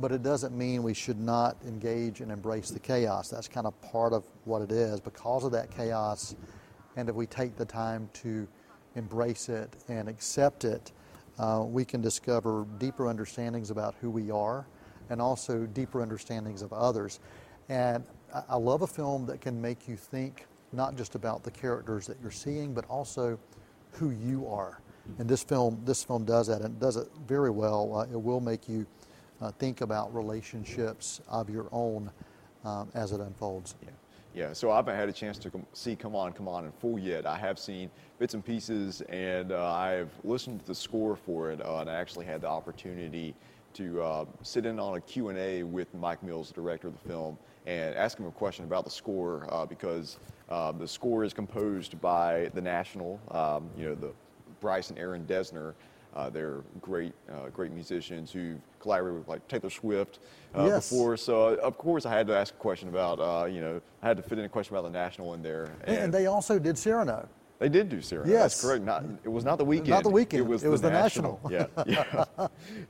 but 0.02 0.12
it 0.12 0.24
doesn't 0.24 0.58
mean 0.58 0.84
we 0.84 0.94
should 0.94 1.20
not 1.20 1.56
engage 1.66 2.22
and 2.22 2.32
embrace 2.32 2.72
the 2.72 2.80
chaos. 2.80 3.30
That's 3.30 3.48
kind 3.48 3.68
of 3.68 3.80
part 3.82 4.14
of 4.14 4.24
what 4.46 4.62
it 4.62 4.72
is 4.72 5.00
because 5.00 5.44
of 5.44 5.52
that 5.52 5.70
chaos, 5.70 6.36
and 6.98 7.08
if 7.08 7.16
we 7.16 7.28
take 7.28 7.56
the 7.56 7.66
time 7.66 8.10
to 8.14 8.48
embrace 8.96 9.48
it 9.48 9.76
and 9.88 10.10
accept 10.10 10.66
it, 10.66 10.92
uh, 11.40 11.64
we 11.66 11.86
can 11.86 12.02
discover 12.02 12.66
deeper 12.78 13.08
understandings 13.08 13.72
about 13.72 13.96
who 14.02 14.10
we 14.10 14.32
are, 14.32 14.66
and 15.10 15.22
also 15.22 15.66
deeper 15.68 16.02
understandings 16.02 16.62
of 16.62 16.74
others. 16.74 17.20
And 17.70 18.04
I, 18.34 18.44
I 18.50 18.56
love 18.58 18.82
a 18.82 18.88
film 18.88 19.26
that 19.28 19.40
can 19.40 19.62
make 19.62 19.88
you 19.88 19.96
think 19.96 20.46
not 20.74 20.96
just 20.96 21.16
about 21.16 21.44
the 21.44 21.52
characters 21.52 22.08
that 22.08 22.18
you're 22.22 22.32
seeing, 22.32 22.74
but 22.74 22.86
also 22.86 23.38
who 23.92 24.12
you 24.12 24.48
are. 24.48 24.82
And 25.20 25.28
this 25.28 25.44
film, 25.44 25.82
this 25.84 26.04
film 26.04 26.26
does 26.26 26.48
that, 26.48 26.62
and 26.62 26.80
does 26.80 26.96
it 26.96 27.08
very 27.28 27.50
well. 27.50 27.98
Uh, 27.98 28.04
it 28.04 28.22
will 28.22 28.40
make 28.40 28.70
you 28.70 28.86
uh, 29.42 29.52
think 29.52 29.82
about 29.82 30.14
relationships 30.14 31.22
of 31.28 31.50
your 31.50 31.68
own 31.72 32.12
um, 32.64 32.90
as 32.94 33.12
it 33.12 33.20
unfolds. 33.20 33.76
Yeah. 33.82 33.90
Yeah, 34.34 34.54
so 34.54 34.72
I 34.72 34.78
haven't 34.78 34.96
had 34.96 35.10
a 35.10 35.14
chance 35.14 35.38
to 35.40 35.52
see 35.74 35.94
Come 35.94 36.16
On, 36.16 36.32
Come 36.32 36.48
On 36.48 36.64
in 36.64 36.72
full 36.72 36.98
yet. 36.98 37.26
I 37.26 37.38
have 37.38 37.60
seen 37.60 37.92
bits 38.18 38.34
and 38.34 38.46
pieces, 38.46 39.02
and 39.10 39.52
uh, 39.52 39.74
I've 39.74 40.10
listened 40.24 40.62
to 40.62 40.68
the 40.68 40.76
score 40.76 41.18
for 41.18 41.52
it, 41.52 41.60
uh, 41.60 41.80
and 41.80 41.90
I 41.90 41.96
actually 41.96 42.26
had 42.26 42.40
the 42.40 42.48
opportunity 42.48 43.36
to 43.74 44.02
uh, 44.02 44.26
sit 44.42 44.66
in 44.66 44.80
on 44.80 44.96
a 44.96 45.02
Q&A 45.02 45.64
with 45.64 45.94
Mike 45.94 46.24
Mills, 46.24 46.48
the 46.48 46.54
director 46.54 46.88
of 46.88 46.94
the 46.94 47.10
film, 47.10 47.38
and 47.66 47.94
ask 47.96 48.18
him 48.18 48.26
a 48.26 48.32
question 48.32 48.64
about 48.64 48.86
the 48.86 48.90
score 48.90 49.48
uh, 49.52 49.66
because 49.66 50.18
uh, 50.50 50.72
the 50.72 50.88
score 50.88 51.26
is 51.26 51.34
composed 51.34 52.00
by 52.00 52.50
the 52.54 52.62
National, 52.62 53.20
um, 53.32 53.70
you 53.78 53.86
know, 53.86 53.96
the 53.96 54.14
Bryce 54.62 54.92
and 54.92 55.00
Aaron 55.00 55.26
Dessner. 55.26 55.74
Uh, 56.14 56.30
they're 56.30 56.62
great, 56.82 57.14
uh, 57.32 57.48
great 57.50 57.72
musicians 57.72 58.32
who've 58.32 58.60
collaborated 58.80 59.20
with 59.20 59.28
like 59.28 59.48
Taylor 59.48 59.70
Swift 59.70 60.20
uh, 60.54 60.66
Yes. 60.66 60.90
before. 60.90 61.16
So 61.18 61.50
uh, 61.50 61.56
of 61.64 61.78
course 61.78 62.06
I 62.06 62.12
had 62.12 62.28
to 62.28 62.36
ask 62.36 62.54
a 62.54 62.58
question 62.58 62.90
about, 62.90 63.20
uh, 63.20 63.46
you 63.46 63.62
know, 63.62 63.82
I 64.04 64.08
had 64.08 64.18
to 64.18 64.24
fit 64.24 64.38
in 64.38 64.46
a 64.46 64.50
question 64.50 64.76
about 64.76 64.84
the 64.92 64.98
National 64.98 65.34
in 65.34 65.42
there. 65.42 65.72
And, 65.86 65.98
and 65.98 66.14
they 66.14 66.26
also 66.26 66.60
did 66.60 66.78
Cyrano. 66.78 67.30
They 67.60 67.70
did 67.70 67.90
do 67.90 68.02
Cyrano. 68.02 68.30
Yes. 68.30 68.56
That's 68.56 68.62
correct. 68.66 68.84
Not 68.84 69.06
it 69.24 69.30
was 69.30 69.46
not 69.46 69.58
the 69.58 69.66
weekend. 69.66 69.90
Not 69.90 70.04
The 70.04 70.10
Weeknd. 70.10 70.34
It 70.34 70.42
was, 70.42 70.64
It 70.64 70.70
was 70.70 70.82
The 70.82 70.90
National. 70.90 71.40
Yeah, 71.48 71.68
yeah, 71.86 72.26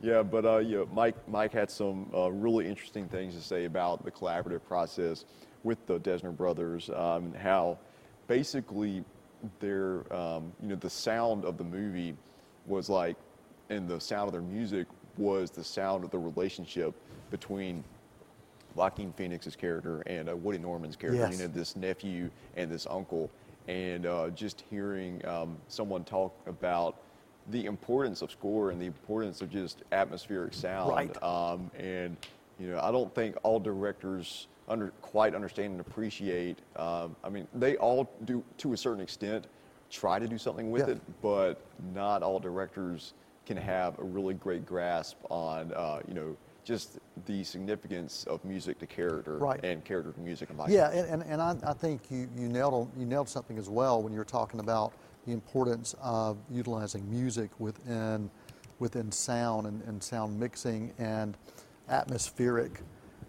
yeah. 0.02 0.24
But 0.24 0.46
uh, 0.46 0.58
yeah, 0.60 0.86
Mike 0.94 1.16
Mike 1.28 1.52
had 1.52 1.70
some 1.70 2.10
uh, 2.16 2.32
really 2.32 2.68
interesting 2.70 3.10
things 3.10 3.36
to 3.36 3.42
say 3.42 3.66
about 3.66 4.06
the 4.06 4.12
collaborative 4.12 4.64
process 4.66 5.26
with 5.64 5.86
the 5.88 6.00
Dessner 6.00 6.36
brothers 6.36 6.90
um, 6.90 7.26
and 7.26 7.36
how 7.36 7.80
basically 8.28 9.04
their 9.60 10.12
um, 10.14 10.54
you 10.62 10.70
know 10.70 10.76
the 10.76 10.90
sound 10.90 11.44
of 11.44 11.58
the 11.58 11.66
movie 11.66 12.16
was 12.66 12.90
like, 12.90 13.16
and 13.70 13.88
the 13.88 14.00
sound 14.00 14.28
of 14.28 14.34
their 14.34 14.42
music 14.42 14.88
was 15.18 15.52
the 15.52 15.64
sound 15.64 16.04
of 16.04 16.12
the 16.12 16.20
relationship 16.20 16.94
between 17.30 17.84
Joaquin 18.76 19.14
Phoenix's 19.14 19.56
character 19.56 20.02
and 20.02 20.30
uh, 20.30 20.36
Woody 20.36 20.58
Norman's 20.58 20.96
character. 20.96 21.22
Yes. 21.22 21.40
You 21.40 21.48
know, 21.48 21.54
this 21.54 21.76
nephew 21.76 22.30
and 22.56 22.72
this 22.72 22.88
uncle, 22.90 23.30
and 23.68 24.06
uh, 24.06 24.30
just 24.30 24.64
hearing 24.70 25.26
um, 25.26 25.58
someone 25.68 26.04
talk 26.04 26.34
about 26.48 26.98
the 27.50 27.66
importance 27.66 28.22
of 28.22 28.32
score 28.32 28.70
and 28.70 28.80
the 28.80 28.86
importance 28.86 29.42
of 29.42 29.50
just 29.50 29.84
atmospheric 29.92 30.54
sound. 30.54 30.92
Right. 30.92 31.24
Um, 31.24 31.72
and 31.78 32.16
you 32.60 32.68
know, 32.68 32.80
I 32.80 32.92
don't 32.92 33.14
think 33.14 33.36
all 33.44 33.60
directors 33.60 34.48
under 34.70 34.90
quite 35.02 35.36
understand 35.36 35.72
and 35.72 35.82
appreciate. 35.82 36.60
Um, 36.76 37.16
I 37.24 37.30
mean, 37.30 37.48
they 37.54 37.76
all 37.78 38.10
do 38.26 38.44
to 38.60 38.74
a 38.74 38.78
certain 38.78 39.02
extent 39.02 39.48
try 39.92 40.18
to 40.18 40.28
do 40.28 40.38
something 40.38 40.72
with 40.72 40.88
Yeah. 40.88 40.96
it, 40.96 41.02
but 41.22 41.62
not 41.94 42.24
all 42.24 42.40
directors 42.40 43.14
can 43.46 43.58
have 43.58 44.00
a 44.00 44.04
really 44.04 44.34
great 44.34 44.66
grasp 44.66 45.18
on 45.30 45.74
uh, 45.74 46.00
you 46.08 46.14
know 46.14 46.36
just 46.64 47.00
the 47.26 47.44
significance 47.44 48.24
of 48.26 48.44
music 48.46 48.78
to 48.80 48.86
character 48.86 49.38
Right. 49.38 49.64
and 49.66 49.84
character 49.84 50.12
to 50.12 50.20
music 50.20 50.50
Yeah, 50.68 50.92
and, 50.92 51.22
and, 51.22 51.24
and 51.24 51.42
I, 51.42 51.56
I 51.66 51.74
think 51.74 52.02
you, 52.12 52.30
you 52.36 52.48
nailed 52.48 52.74
on, 52.76 52.92
you 52.96 53.06
nailed 53.06 53.28
something 53.28 53.58
as 53.58 53.68
well 53.68 54.02
when 54.02 54.14
you 54.14 54.20
were 54.20 54.26
talking 54.26 54.60
about 54.60 54.94
the 55.26 55.32
importance 55.34 55.96
of 56.02 56.38
utilizing 56.50 57.10
music 57.12 57.50
within 57.60 58.30
within 58.80 59.12
sound 59.12 59.68
and, 59.68 59.82
and 59.84 60.02
sound 60.02 60.40
mixing 60.40 60.92
and 60.98 61.38
atmospheric, 61.90 62.82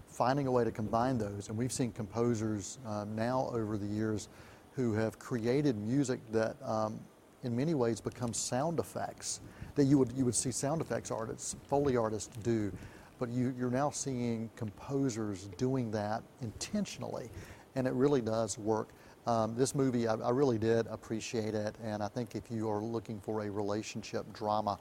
finding 0.09 0.47
a 0.47 0.51
way 0.51 0.65
to 0.65 0.71
combine 0.71 1.19
those. 1.19 1.49
And 1.49 1.59
we've 1.59 1.73
seen 1.73 1.93
composers 1.93 2.79
uh, 2.87 3.05
now 3.15 3.51
over 3.53 3.77
the 3.77 3.87
years 3.87 4.29
who 4.75 4.95
have 4.95 5.19
created 5.19 5.77
music 5.77 6.21
that 6.33 6.57
um, 6.65 6.99
in 7.43 7.57
many 7.57 7.75
ways 7.75 8.01
becomes 8.01 8.39
sound 8.39 8.79
effects 8.79 9.41
that 9.75 9.85
you 9.85 9.99
would 9.99 10.13
you 10.17 10.25
would 10.25 10.35
see 10.35 10.51
sound 10.51 10.81
effects 10.81 11.11
artists, 11.11 11.57
foley 11.67 11.97
artists 11.97 12.37
do, 12.43 12.73
but 13.19 13.31
you, 13.31 13.55
you're 13.59 13.71
now 13.71 13.91
seeing 13.91 14.51
composers 14.57 15.49
doing 15.57 15.91
that 15.91 16.23
intentionally, 16.43 17.31
and 17.75 17.87
it 17.87 17.93
really 17.93 18.21
does 18.21 18.59
work. 18.59 18.89
Um, 19.27 19.55
this 19.55 19.75
movie, 19.75 20.09
I, 20.09 20.15
I 20.15 20.31
really 20.31 20.59
did 20.59 20.87
appreciate 20.89 21.55
it, 21.55 21.77
and 21.83 22.03
I 22.03 22.09
think 22.09 22.35
if 22.35 22.51
you 22.51 22.69
are 22.69 22.81
looking 22.81 23.21
for 23.21 23.45
a 23.45 23.51
relationship 23.51 24.31
drama, 24.33 24.79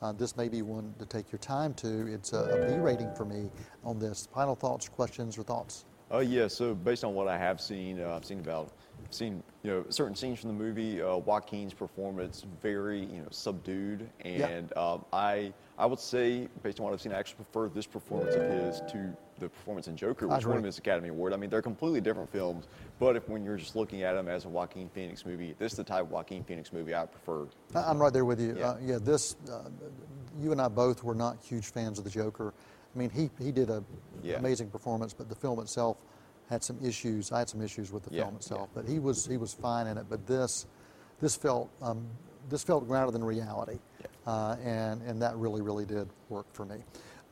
uh, 0.00 0.12
this 0.12 0.36
may 0.36 0.48
be 0.48 0.62
one 0.62 0.94
to 0.98 1.04
take 1.04 1.30
your 1.30 1.40
time 1.40 1.74
to. 1.74 2.06
It's 2.06 2.32
a, 2.32 2.38
a 2.38 2.70
B 2.70 2.78
rating 2.78 3.12
for 3.14 3.24
me 3.24 3.50
on 3.84 3.98
this. 3.98 4.28
Final 4.32 4.54
thoughts, 4.54 4.88
questions, 4.88 5.36
or 5.36 5.42
thoughts? 5.42 5.84
Uh, 6.12 6.18
yeah, 6.18 6.48
so 6.48 6.74
based 6.74 7.04
on 7.04 7.14
what 7.14 7.28
I 7.28 7.36
have 7.36 7.60
seen, 7.60 8.00
uh, 8.00 8.14
I've 8.16 8.24
seen 8.24 8.40
about, 8.40 8.72
seen 9.14 9.42
you 9.62 9.70
know 9.70 9.84
certain 9.88 10.14
scenes 10.14 10.40
from 10.40 10.48
the 10.48 10.54
movie. 10.64 11.02
Uh, 11.02 11.16
Joaquin's 11.16 11.74
performance 11.74 12.44
very 12.62 13.00
you 13.00 13.20
know 13.22 13.28
subdued, 13.30 14.08
Yeah. 14.24 14.46
and 14.48 14.76
um, 14.76 15.04
I 15.12 15.52
I 15.78 15.86
would 15.86 15.98
say 16.00 16.48
based 16.62 16.78
on 16.80 16.84
what 16.84 16.92
I've 16.92 17.00
seen, 17.00 17.12
I 17.12 17.18
actually 17.18 17.36
prefer 17.44 17.68
this 17.68 17.86
performance 17.86 18.34
of 18.36 18.42
his 18.42 18.80
to 18.92 19.16
the 19.38 19.48
performance 19.48 19.88
in 19.88 19.96
Joker, 19.96 20.28
which 20.28 20.44
won 20.44 20.58
him 20.58 20.64
his 20.64 20.76
Academy 20.78 21.08
Award. 21.08 21.32
I 21.32 21.36
mean, 21.36 21.48
they're 21.48 21.62
completely 21.62 22.02
different 22.02 22.30
films, 22.30 22.68
but 22.98 23.16
if 23.16 23.26
when 23.28 23.42
you're 23.42 23.56
just 23.56 23.74
looking 23.74 24.02
at 24.02 24.12
them 24.12 24.28
as 24.28 24.44
a 24.44 24.48
Joaquin 24.50 24.90
Phoenix 24.90 25.24
movie, 25.24 25.54
this 25.58 25.72
is 25.72 25.78
the 25.78 25.84
type 25.84 26.02
of 26.02 26.10
Joaquin 26.10 26.44
Phoenix 26.44 26.72
movie 26.74 26.94
I 26.94 27.06
prefer. 27.06 27.46
I- 27.74 27.84
I'm 27.90 27.98
right 27.98 28.12
there 28.12 28.26
with 28.26 28.38
you. 28.40 28.54
Yeah. 28.58 28.68
Uh, 28.70 28.76
yeah, 28.82 28.98
this, 29.00 29.36
uh, 29.50 29.70
you 30.42 30.52
and 30.52 30.60
I 30.60 30.68
both 30.68 31.02
were 31.02 31.14
not 31.14 31.38
huge 31.42 31.72
fans 31.72 31.98
of 31.98 32.04
the 32.04 32.10
Joker. 32.10 32.52
I 32.94 32.98
mean, 32.98 33.08
he, 33.08 33.30
he 33.42 33.50
did 33.50 33.70
an 33.70 33.82
Yeah. 34.22 34.36
amazing 34.36 34.68
performance, 34.68 35.14
but 35.14 35.30
the 35.30 35.34
film 35.34 35.58
itself 35.60 35.96
had 36.50 36.62
some 36.64 36.76
issues. 36.84 37.30
I 37.32 37.38
had 37.38 37.48
some 37.48 37.62
issues 37.62 37.92
with 37.92 38.02
the 38.02 38.10
Yeah, 38.14 38.22
film 38.24 38.34
yeah. 38.34 38.36
itself, 38.38 38.68
but 38.74 38.84
he 38.86 38.98
was 38.98 39.24
he 39.24 39.36
was 39.36 39.54
fine 39.54 39.86
in 39.86 39.96
it. 39.96 40.06
But 40.10 40.26
this, 40.26 40.66
this 41.20 41.36
felt 41.36 41.70
um, 41.80 42.06
this 42.50 42.64
felt 42.64 42.86
grounded 42.86 43.14
in 43.14 43.24
reality, 43.24 43.78
Yeah. 44.00 44.06
uh, 44.26 44.56
and 44.62 45.00
and 45.02 45.22
that 45.22 45.36
really 45.36 45.62
really 45.62 45.86
did 45.86 46.08
work 46.28 46.46
for 46.52 46.66
me. 46.66 46.76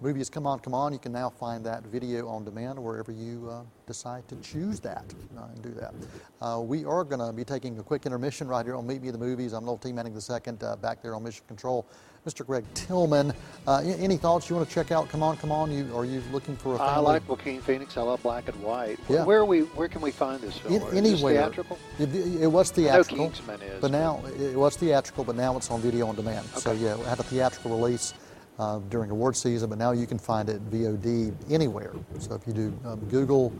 Movie 0.00 0.20
is 0.20 0.30
Come 0.30 0.46
On, 0.46 0.60
Come 0.60 0.74
On. 0.74 0.92
You 0.92 1.00
can 1.00 1.10
now 1.10 1.28
find 1.28 1.66
that 1.66 1.82
video 1.82 2.28
on 2.28 2.44
demand 2.44 2.78
wherever 2.78 3.10
you 3.10 3.48
uh, 3.50 3.62
decide 3.84 4.28
to 4.28 4.36
choose 4.36 4.78
that 4.78 5.12
uh, 5.36 5.46
and 5.52 5.60
do 5.60 5.70
that. 5.70 5.92
Uh, 6.40 6.60
we 6.60 6.84
are 6.84 7.02
going 7.02 7.18
to 7.18 7.32
be 7.32 7.42
taking 7.42 7.76
a 7.80 7.82
quick 7.82 8.06
intermission 8.06 8.46
right 8.46 8.64
here 8.64 8.76
on 8.76 8.86
Meet 8.86 9.02
Me 9.02 9.10
the 9.10 9.18
Movies. 9.18 9.52
I'm 9.54 9.64
Noel 9.64 9.76
T. 9.76 9.92
Manning 9.92 10.14
II, 10.14 10.54
uh, 10.62 10.76
back 10.76 11.02
there 11.02 11.16
on 11.16 11.24
Mission 11.24 11.42
Control. 11.48 11.84
Mr. 12.28 12.44
Greg 12.44 12.64
Tillman, 12.74 13.32
uh, 13.66 13.78
any 13.78 14.18
thoughts 14.18 14.50
you 14.50 14.56
want 14.56 14.68
to 14.68 14.74
check 14.74 14.92
out? 14.92 15.08
Come 15.08 15.22
On, 15.22 15.36
Come 15.38 15.50
On. 15.50 15.72
You 15.72 15.88
Are 15.96 16.04
you 16.04 16.22
looking 16.30 16.56
for 16.56 16.74
a 16.74 16.78
family? 16.78 16.92
I 16.92 16.98
like 16.98 17.26
Joaquin 17.26 17.62
Phoenix. 17.62 17.96
I 17.96 18.02
love 18.02 18.22
black 18.22 18.48
and 18.48 18.62
white. 18.62 18.98
Yeah. 19.08 19.24
Where 19.24 19.38
are 19.38 19.46
we? 19.46 19.60
Where 19.60 19.88
can 19.88 20.02
we 20.02 20.10
find 20.10 20.38
this 20.42 20.58
film? 20.58 20.74
In- 20.74 20.80
this 20.82 20.92
anywhere. 20.94 21.34
theatrical? 21.34 21.78
It, 21.98 22.14
it 22.42 22.46
was 22.46 22.70
theatrical. 22.70 23.16
Kingsman 23.30 23.62
is, 23.62 23.80
But 23.80 23.80
but- 23.80 23.90
now, 23.92 24.22
it 24.38 24.56
was 24.56 24.76
theatrical, 24.76 25.24
but 25.24 25.36
now 25.36 25.56
it's 25.56 25.70
on 25.70 25.80
video 25.80 26.06
on 26.06 26.16
demand. 26.16 26.46
Okay. 26.52 26.60
So, 26.60 26.72
yeah, 26.72 27.00
it 27.00 27.06
had 27.06 27.18
a 27.18 27.22
theatrical 27.22 27.70
release 27.70 28.12
uh, 28.58 28.80
during 28.90 29.10
award 29.10 29.34
season, 29.34 29.70
but 29.70 29.78
now 29.78 29.92
you 29.92 30.06
can 30.06 30.18
find 30.18 30.50
it 30.50 30.60
VOD 30.70 31.34
anywhere. 31.50 31.92
So, 32.18 32.34
if 32.34 32.46
you 32.46 32.52
do 32.52 32.78
um, 32.84 33.00
Google, 33.08 33.54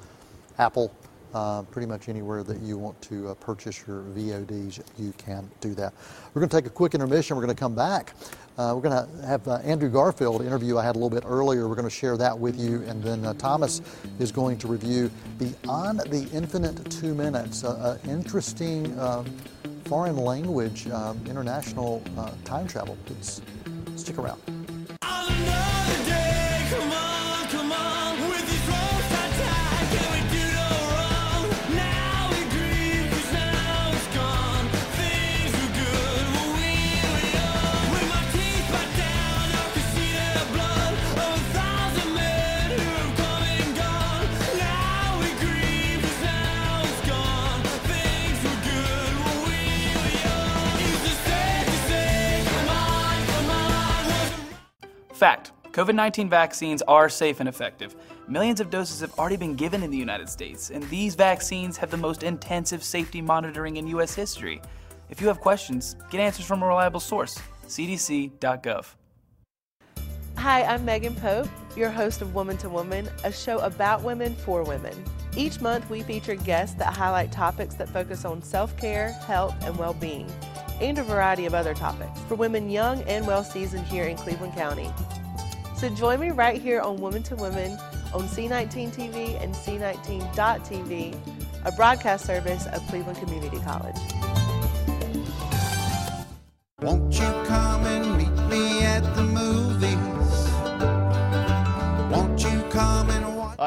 Apple, 0.59 0.93
uh, 1.35 1.63
pretty 1.63 1.87
much 1.87 2.09
anywhere 2.09 2.43
that 2.43 2.61
you 2.61 2.79
want 2.79 3.01
to 3.03 3.29
uh, 3.29 3.35
purchase 3.35 3.85
your 3.87 4.03
VODs, 4.15 4.81
you 4.99 5.13
can 5.19 5.49
do 5.61 5.75
that. 5.75 5.93
We're 6.33 6.41
going 6.41 6.49
to 6.49 6.57
take 6.57 6.67
a 6.67 6.71
quick 6.71 6.95
intermission. 6.95 7.37
We're 7.37 7.43
going 7.45 7.55
to 7.55 7.61
come 7.61 7.75
back. 7.75 8.15
Uh, 8.57 8.73
we're 8.75 8.89
going 8.89 9.07
to 9.07 9.27
have 9.27 9.47
uh, 9.47 9.57
Andrew 9.57 9.89
Garfield 9.89 10.43
interview 10.43 10.79
I 10.79 10.85
had 10.85 10.97
a 10.97 10.99
little 10.99 11.11
bit 11.11 11.25
earlier. 11.27 11.69
We're 11.69 11.77
going 11.77 11.89
to 11.89 11.95
share 11.95 12.17
that 12.17 12.37
with 12.37 12.59
you, 12.59 12.83
and 12.85 13.03
then 13.03 13.25
uh, 13.25 13.35
Thomas 13.35 13.81
is 14.19 14.33
going 14.33 14.59
to 14.59 14.69
review 14.69 15.11
Beyond 15.39 16.01
the 16.01 16.29
Infinite 16.33 16.91
Two 16.91 17.15
Minutes, 17.15 17.63
an 17.63 17.99
interesting 18.09 18.99
um, 18.99 19.27
foreign 19.85 20.17
language 20.17 20.89
um, 20.89 21.21
international 21.27 22.03
time 22.45 22.67
travel 22.67 22.97
piece. 23.07 23.41
Stick 23.97 24.19
around. 24.19 24.58
Fact 55.19 55.51
COVID 55.73 55.97
19 55.97 56.31
vaccines 56.31 56.81
are 56.83 57.09
safe 57.09 57.41
and 57.41 57.49
effective. 57.49 57.97
Millions 58.29 58.61
of 58.61 58.71
doses 58.71 59.01
have 59.01 59.13
already 59.19 59.37
been 59.37 59.57
given 59.57 59.83
in 59.83 59.91
the 59.91 59.97
United 59.97 60.29
States, 60.29 60.71
and 60.71 60.81
these 60.91 61.17
vaccines 61.17 61.77
have 61.77 61.91
the 61.91 61.97
most 61.97 62.23
intensive 62.23 62.85
safety 62.85 63.21
monitoring 63.21 63.79
in 63.79 63.89
U.S. 63.89 64.15
history. 64.15 64.63
If 65.11 65.21
you 65.21 65.27
have 65.27 65.41
questions, 65.41 65.97
get 66.11 66.21
answers 66.21 66.47
from 66.47 66.63
a 66.63 66.67
reliable 66.69 67.01
source 67.01 67.37
cdc.gov. 67.67 68.95
Hi, 70.37 70.63
I'm 70.63 70.85
Megan 70.85 71.17
Pope, 71.17 71.49
your 71.77 71.91
host 71.91 72.23
of 72.23 72.33
Woman 72.37 72.57
to 72.59 72.69
Woman, 72.69 73.09
a 73.25 73.33
show 73.33 73.59
about 73.59 74.05
women 74.05 74.37
for 74.37 74.63
women. 74.63 74.95
Each 75.37 75.61
month, 75.61 75.91
we 75.91 76.03
feature 76.03 76.37
guests 76.37 76.77
that 76.77 76.95
highlight 76.95 77.33
topics 77.33 77.75
that 77.75 77.89
focus 77.89 78.25
on 78.25 78.41
self 78.41 78.77
care, 78.77 79.11
health, 79.27 79.57
and 79.63 79.77
well 79.77 79.95
being, 79.95 80.31
and 80.81 80.99
a 80.99 81.03
variety 81.03 81.47
of 81.47 81.55
other 81.55 81.75
topics 81.75 82.21
for 82.23 82.35
women 82.35 82.71
young 82.71 83.03
and 83.03 83.27
well 83.27 83.45
seasoned 83.45 83.87
here 83.87 84.05
in 84.05 84.17
Cleveland 84.17 84.55
County. 84.55 84.91
So 85.77 85.89
join 85.89 86.21
me 86.21 86.31
right 86.31 86.61
here 86.61 86.81
on 86.81 86.97
Woman 86.97 87.23
to 87.25 87.37
Women 87.37 87.73
on 88.13 88.23
C19 88.23 88.95
TV 88.95 89.41
and 89.43 89.55
C19.TV, 89.55 91.17
a 91.65 91.73
broadcast 91.73 92.25
service 92.25 92.67
of 92.67 92.87
Cleveland 92.89 93.19
Community 93.19 93.59
College. 93.61 93.97
Won't 96.81 97.13
you 97.15 97.27
come 97.45 97.85
and 97.87 98.08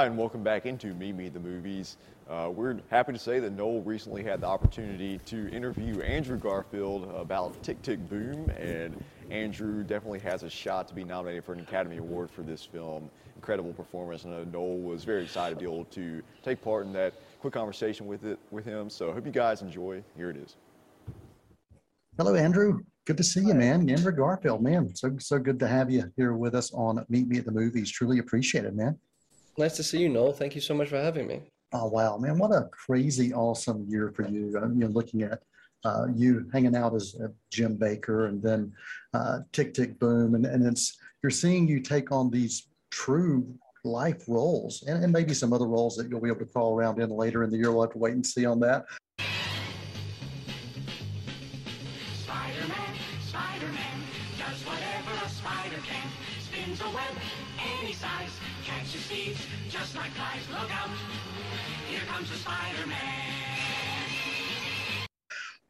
Hi, 0.02 0.08
and 0.08 0.18
welcome 0.18 0.42
back 0.42 0.66
into 0.66 0.96
Meet 0.96 0.98
Me 0.98 1.12
Me 1.26 1.30
the 1.30 1.40
Movies. 1.40 1.98
Uh, 2.28 2.50
we're 2.52 2.76
happy 2.90 3.14
to 3.14 3.20
say 3.20 3.38
that 3.38 3.52
Noel 3.52 3.82
recently 3.82 4.24
had 4.24 4.42
the 4.42 4.48
opportunity 4.48 5.20
to 5.26 5.48
interview 5.52 6.02
Andrew 6.02 6.40
Garfield 6.40 7.14
about 7.16 7.62
Tick 7.62 7.80
Tick 7.84 8.10
Boom, 8.10 8.50
and 8.58 9.00
Andrew 9.30 9.84
definitely 9.84 10.18
has 10.22 10.42
a 10.42 10.50
shot 10.50 10.88
to 10.88 10.96
be 10.96 11.04
nominated 11.04 11.46
for 11.46 11.54
an 11.54 11.60
Academy 11.60 11.98
Award 11.98 12.32
for 12.32 12.42
this 12.42 12.66
film. 12.66 13.12
Incredible 13.36 13.74
performance, 13.74 14.24
and 14.24 14.52
Noel 14.52 14.80
was 14.80 15.04
very 15.04 15.22
excited 15.22 15.60
to 15.60 15.66
be 15.66 15.72
able 15.72 15.86
to 15.86 16.24
take 16.42 16.64
part 16.64 16.88
in 16.88 16.94
that 16.94 17.14
quick 17.40 17.54
conversation 17.54 18.08
with 18.08 18.26
it 18.26 18.40
with 18.50 18.66
him. 18.66 18.90
So 18.90 19.12
I 19.12 19.14
hope 19.14 19.28
you 19.28 19.32
guys 19.32 19.62
enjoy. 19.62 20.04
Here 20.18 20.32
it 20.32 20.38
is. 20.38 20.56
Hello, 22.18 22.34
Andrew. 22.34 22.80
Good 23.06 23.18
to 23.18 23.24
see 23.24 23.42
you, 23.42 23.54
man. 23.54 23.88
Andrew 23.88 24.12
Garfield, 24.12 24.64
man. 24.64 24.96
So 24.96 25.16
so 25.20 25.38
good 25.38 25.60
to 25.60 25.68
have 25.68 25.92
you 25.92 26.12
here 26.18 26.34
with 26.34 26.56
us 26.56 26.74
on 26.74 27.06
Meet 27.08 27.28
Me 27.28 27.38
at 27.38 27.46
the 27.46 27.52
Movies. 27.52 27.92
Truly 27.92 28.18
appreciate 28.18 28.66
it, 28.66 28.74
man. 28.74 28.98
Nice 29.62 29.76
to 29.76 29.84
see 29.84 30.00
you, 30.00 30.10
Noel. 30.10 30.34
Thank 30.34 30.56
you 30.56 30.62
so 30.62 30.74
much 30.74 30.90
for 30.90 31.00
having 31.00 31.28
me. 31.28 31.44
Oh 31.72 31.86
wow, 31.86 32.18
man! 32.18 32.40
What 32.40 32.50
a 32.50 32.68
crazy, 32.72 33.32
awesome 33.32 33.86
year 33.88 34.12
for 34.16 34.28
you. 34.28 34.58
I'm 34.58 34.74
you 34.74 34.88
know, 34.88 34.92
looking 34.92 35.22
at 35.22 35.44
uh, 35.86 36.08
you 36.16 36.50
hanging 36.52 36.76
out 36.76 36.96
as 36.96 37.16
uh, 37.24 37.28
Jim 37.52 37.78
Bakker, 37.78 38.28
and 38.28 38.42
then 38.42 38.74
uh, 39.14 39.42
Tick 39.52 39.76
Tick 39.76 40.00
Boom, 40.00 40.34
and, 40.34 40.48
and 40.48 40.66
it's 40.66 40.98
you're 41.22 41.30
seeing 41.30 41.68
you 41.68 41.80
take 41.80 42.12
on 42.12 42.32
these 42.32 42.70
true 42.90 43.54
life 43.84 44.24
roles, 44.28 44.82
and, 44.88 45.04
and 45.04 45.14
maybe 45.14 45.36
some 45.36 45.54
other 45.54 45.68
roles 45.68 45.96
that 45.96 46.10
you'll 46.10 46.22
be 46.22 46.30
able 46.30 46.40
to 46.40 46.46
crawl 46.52 46.76
around 46.76 47.00
in 47.00 47.12
later 47.12 47.44
in 47.44 47.52
the 47.52 47.58
year. 47.58 47.72
We'll 47.72 47.84
have 47.84 47.92
to 47.92 48.00
wait 48.00 48.16
and 48.16 48.26
see 48.26 48.48
on 48.48 48.60
that. 48.62 48.86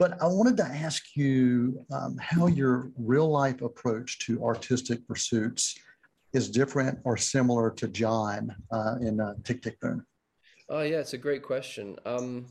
But 0.02 0.20
I 0.20 0.26
wanted 0.26 0.58
to 0.58 0.64
ask 0.64 1.16
you 1.16 1.86
um, 1.94 2.18
how 2.18 2.48
your 2.48 2.90
real 2.98 3.30
life 3.30 3.62
approach 3.62 4.18
to 4.26 4.44
artistic 4.44 5.08
pursuits 5.08 5.78
is 6.34 6.50
different 6.50 6.98
or 7.04 7.18
similar 7.18 7.70
to 7.70 7.88
John 7.88 8.56
uh, 8.72 8.96
in 9.00 9.20
uh, 9.20 9.36
Tick 9.44 9.62
Tick 9.62 9.80
Boom. 9.80 10.04
Oh 10.70 10.82
yeah, 10.82 10.98
it's 10.98 11.14
a 11.14 11.20
great 11.20 11.44
question. 11.44 11.98
Um, 12.08 12.48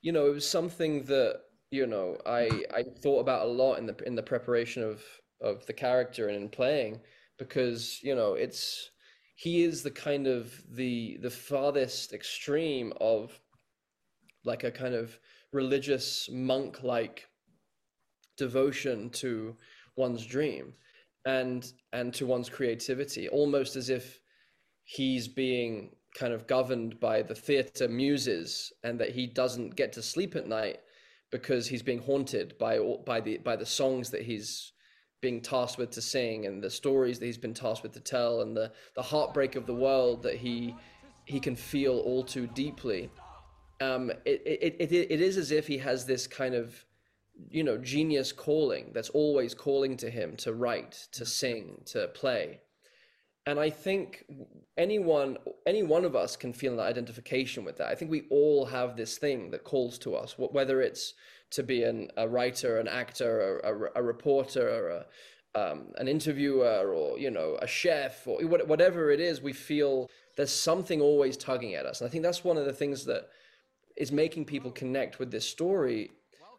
you 0.00 0.12
know, 0.12 0.26
it 0.26 0.32
was 0.32 0.48
something 0.48 1.02
that, 1.02 1.40
you 1.70 1.86
know, 1.86 2.16
I 2.24 2.64
I 2.74 2.82
thought 3.02 3.20
about 3.20 3.44
a 3.44 3.50
lot 3.50 3.74
in 3.74 3.84
the 3.84 3.96
in 4.06 4.14
the 4.14 4.22
preparation 4.22 4.82
of 4.82 5.02
of 5.42 5.66
the 5.66 5.74
character 5.74 6.28
and 6.28 6.36
in 6.38 6.48
playing 6.48 7.00
because, 7.38 8.00
you 8.02 8.14
know, 8.14 8.32
it's 8.32 8.90
he 9.34 9.64
is 9.64 9.82
the 9.82 9.90
kind 9.90 10.26
of 10.26 10.50
the 10.70 11.18
the 11.20 11.28
farthest 11.28 12.14
extreme 12.14 12.94
of 13.02 13.38
like 14.46 14.64
a 14.64 14.70
kind 14.70 14.94
of 14.94 15.20
religious 15.52 16.28
monk-like 16.30 17.26
devotion 18.36 19.10
to 19.10 19.56
one's 19.96 20.24
dream 20.24 20.72
and 21.26 21.72
and 21.92 22.14
to 22.14 22.26
one's 22.26 22.48
creativity 22.48 23.28
almost 23.28 23.76
as 23.76 23.90
if 23.90 24.20
he's 24.84 25.28
being 25.28 25.90
kind 26.14 26.32
of 26.32 26.46
governed 26.46 26.98
by 26.98 27.22
the 27.22 27.34
theater 27.34 27.88
muses 27.88 28.72
and 28.82 28.98
that 28.98 29.10
he 29.10 29.26
doesn't 29.26 29.76
get 29.76 29.92
to 29.92 30.02
sleep 30.02 30.34
at 30.34 30.48
night 30.48 30.78
because 31.30 31.68
he's 31.68 31.82
being 31.82 32.00
haunted 32.00 32.56
by 32.58 32.78
by 33.06 33.20
the 33.20 33.38
by 33.38 33.54
the 33.54 33.66
songs 33.66 34.10
that 34.10 34.22
he's 34.22 34.72
being 35.20 35.40
tasked 35.40 35.78
with 35.78 35.90
to 35.90 36.00
sing 36.00 36.46
and 36.46 36.62
the 36.62 36.70
stories 36.70 37.18
that 37.18 37.26
he's 37.26 37.38
been 37.38 37.54
tasked 37.54 37.82
with 37.82 37.92
to 37.92 38.00
tell 38.00 38.40
and 38.40 38.56
the 38.56 38.72
the 38.96 39.02
heartbreak 39.02 39.54
of 39.54 39.66
the 39.66 39.74
world 39.74 40.22
that 40.22 40.36
he 40.36 40.74
he 41.26 41.38
can 41.38 41.54
feel 41.54 41.98
all 41.98 42.24
too 42.24 42.46
deeply 42.48 43.10
um, 43.80 44.10
it, 44.24 44.42
it, 44.44 44.76
it, 44.78 44.92
it 44.92 45.20
is 45.20 45.36
as 45.36 45.50
if 45.50 45.66
he 45.66 45.78
has 45.78 46.06
this 46.06 46.26
kind 46.26 46.54
of 46.54 46.84
you 47.48 47.64
know 47.64 47.78
genius 47.78 48.32
calling 48.32 48.90
that's 48.92 49.08
always 49.10 49.54
calling 49.54 49.96
to 49.96 50.10
him 50.10 50.36
to 50.36 50.52
write 50.52 51.08
to 51.12 51.24
sing 51.24 51.80
to 51.86 52.08
play. 52.08 52.60
And 53.46 53.58
i 53.58 53.70
think 53.70 54.26
anyone 54.76 55.38
any 55.66 55.82
one 55.82 56.04
of 56.04 56.14
us 56.14 56.36
can 56.36 56.52
feel 56.52 56.74
an 56.74 56.80
identification 56.80 57.64
with 57.64 57.78
that. 57.78 57.88
I 57.88 57.94
think 57.94 58.10
we 58.10 58.24
all 58.30 58.66
have 58.66 58.96
this 58.96 59.16
thing 59.16 59.50
that 59.52 59.64
calls 59.64 59.98
to 60.00 60.14
us 60.14 60.36
whether 60.38 60.82
it's 60.82 61.14
to 61.50 61.62
be 61.62 61.82
an, 61.82 62.10
a 62.16 62.28
writer 62.28 62.78
an 62.78 62.88
actor 62.88 63.60
a, 63.60 63.74
a, 63.74 63.90
a 63.96 64.02
reporter 64.02 64.68
or 64.68 64.88
a, 64.90 65.06
um, 65.52 65.86
an 65.96 66.06
interviewer 66.06 66.92
or 66.92 67.18
you 67.18 67.30
know 67.30 67.58
a 67.62 67.66
chef 67.66 68.26
or 68.26 68.40
whatever 68.42 69.10
it 69.10 69.20
is 69.20 69.40
we 69.40 69.54
feel 69.54 70.08
there's 70.36 70.52
something 70.52 71.00
always 71.00 71.36
tugging 71.36 71.74
at 71.74 71.86
us. 71.86 72.00
And 72.00 72.08
i 72.08 72.10
think 72.10 72.22
that's 72.22 72.44
one 72.44 72.58
of 72.58 72.66
the 72.66 72.72
things 72.72 73.06
that 73.06 73.30
is 73.96 74.12
making 74.12 74.44
people 74.44 74.70
connect 74.70 75.18
with 75.18 75.30
this 75.30 75.46
story 75.46 76.10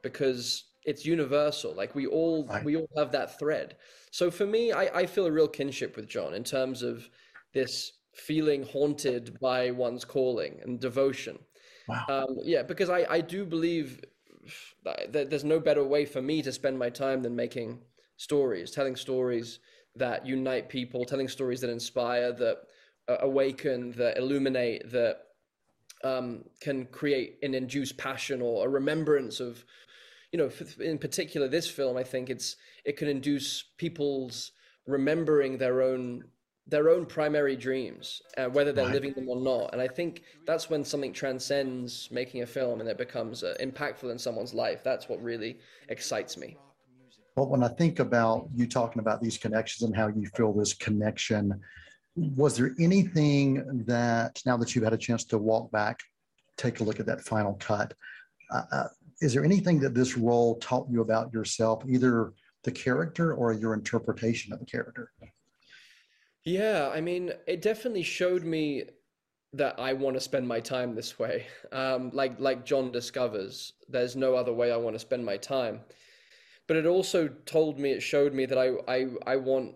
because 0.04 0.66
it's 0.84 1.06
universal 1.06 1.74
like 1.76 1.94
we 1.96 2.08
all 2.08 2.46
Right. 2.48 2.64
we 2.66 2.76
all 2.76 2.90
have 2.98 3.12
that 3.12 3.38
thread 3.38 3.76
so 4.12 4.32
for 4.32 4.46
me 4.46 4.72
I, 4.72 5.02
I 5.02 5.06
feel 5.06 5.26
a 5.28 5.32
real 5.32 5.48
kinship 5.48 5.96
with 5.96 6.08
john 6.08 6.34
in 6.34 6.44
terms 6.44 6.82
of 6.82 7.08
this 7.54 7.94
feeling 8.16 8.64
haunted 8.64 9.40
by 9.40 9.72
one's 9.72 10.06
calling 10.06 10.60
and 10.64 10.80
devotion 10.80 11.38
Wow. 11.88 12.06
um, 12.10 12.38
yeah 12.44 12.64
because 12.64 12.90
I, 12.90 13.06
I 13.10 13.22
do 13.22 13.46
believe 13.46 14.02
that 14.84 15.30
there's 15.30 15.44
no 15.44 15.60
better 15.60 15.84
way 15.84 16.06
for 16.06 16.22
me 16.22 16.42
to 16.42 16.52
spend 16.52 16.78
my 16.78 16.90
time 16.90 17.22
than 17.22 17.36
making 17.36 17.80
stories 18.18 18.72
telling 18.72 18.96
stories 18.96 19.60
that 19.96 20.26
unite 20.26 20.70
people 20.70 21.06
telling 21.06 21.28
stories 21.28 21.62
that 21.62 21.70
inspire 21.70 22.32
that 22.32 22.58
uh, 23.08 23.18
awaken 23.22 23.92
that 23.92 24.18
illuminate 24.18 24.90
that 24.92 25.18
um, 26.04 26.44
can 26.60 26.86
create 26.88 27.38
and 27.44 27.56
induce 27.56 27.92
passion 27.92 28.42
or 28.42 28.66
a 28.66 28.70
remembrance 28.70 29.40
of 29.40 29.64
you 30.32 30.40
know 30.40 30.50
in 30.80 30.98
particular 30.98 31.48
this 31.48 31.70
film 31.70 31.98
i 31.98 32.04
think 32.04 32.30
it's 32.30 32.56
it 32.86 32.98
can 32.98 33.08
induce 33.08 33.64
people's 33.78 34.52
remembering 34.88 35.58
their 35.58 35.82
own 35.82 36.24
their 36.68 36.90
own 36.90 37.06
primary 37.06 37.56
dreams 37.56 38.22
uh, 38.38 38.46
whether 38.46 38.72
they're 38.72 38.86
Right. 38.86 38.94
living 38.94 39.14
them 39.16 39.28
or 39.28 39.42
not. 39.42 39.72
And 39.74 39.82
i 39.82 39.88
think 39.88 40.24
that's 40.46 40.70
when 40.70 40.84
something 40.86 41.12
transcends 41.12 42.08
making 42.12 42.44
a 42.44 42.46
film 42.46 42.80
and 42.80 42.90
it 42.90 42.98
becomes 42.98 43.44
uh, 43.44 43.56
impactful 43.60 44.12
in 44.12 44.18
someone's 44.18 44.54
life. 44.54 44.84
That's 44.84 45.10
what 45.10 45.22
really 45.22 45.58
excites 45.90 46.38
me. 46.38 46.58
But 47.36 47.50
when 47.50 47.64
I 47.64 47.70
think 47.70 48.00
about 48.00 48.50
you 48.54 48.68
talking 48.68 49.00
about 49.00 49.22
these 49.22 49.38
connections 49.38 49.88
and 49.88 49.96
how 49.96 50.08
you 50.08 50.28
feel 50.36 50.54
this 50.54 50.74
connection, 50.74 51.60
was 52.16 52.58
there 52.58 52.76
anything 52.80 53.84
that 53.86 54.42
now 54.46 54.58
that 54.58 54.76
you've 54.76 54.84
had 54.84 54.94
a 54.94 54.98
chance 54.98 55.24
to 55.26 55.38
walk 55.38 55.72
back, 55.72 56.00
take 56.58 56.80
a 56.80 56.84
look 56.84 57.00
at 57.00 57.06
that 57.06 57.22
final 57.22 57.54
cut, 57.56 57.94
uh, 58.52 58.64
uh, 58.72 58.88
is 59.22 59.34
there 59.34 59.46
anything 59.46 59.80
that 59.80 59.94
this 59.94 60.18
role 60.18 60.56
taught 60.56 60.88
you 60.90 61.02
about 61.02 61.32
yourself, 61.32 61.84
either 61.88 62.34
the 62.64 62.72
character 62.72 63.34
or 63.34 63.54
your 63.54 63.74
interpretation 63.74 64.52
of 64.52 64.60
the 64.60 64.66
character? 64.66 65.12
Yeah, 66.44 66.90
I 66.94 67.02
mean, 67.02 67.32
it 67.48 67.62
definitely 67.62 68.04
showed 68.04 68.44
me 68.44 68.86
that 69.54 69.80
I 69.80 69.94
want 69.94 70.16
to 70.16 70.22
spend 70.22 70.48
my 70.48 70.60
time 70.60 70.96
this 70.96 71.20
way. 71.20 71.46
Um, 71.74 72.12
like 72.14 72.38
like 72.38 72.66
John 72.66 72.92
discovers, 72.92 73.72
there's 73.88 74.18
no 74.18 74.36
other 74.36 74.52
way 74.52 74.74
I 74.74 74.76
want 74.76 74.94
to 74.94 75.00
spend 75.00 75.26
my 75.26 75.38
time. 75.38 75.80
But 76.68 76.76
it 76.76 76.86
also 76.86 77.30
told 77.46 77.80
me, 77.80 77.92
it 77.92 78.02
showed 78.02 78.34
me 78.34 78.46
that 78.46 78.58
I 78.58 78.72
I 78.90 79.08
I 79.26 79.36
want 79.38 79.76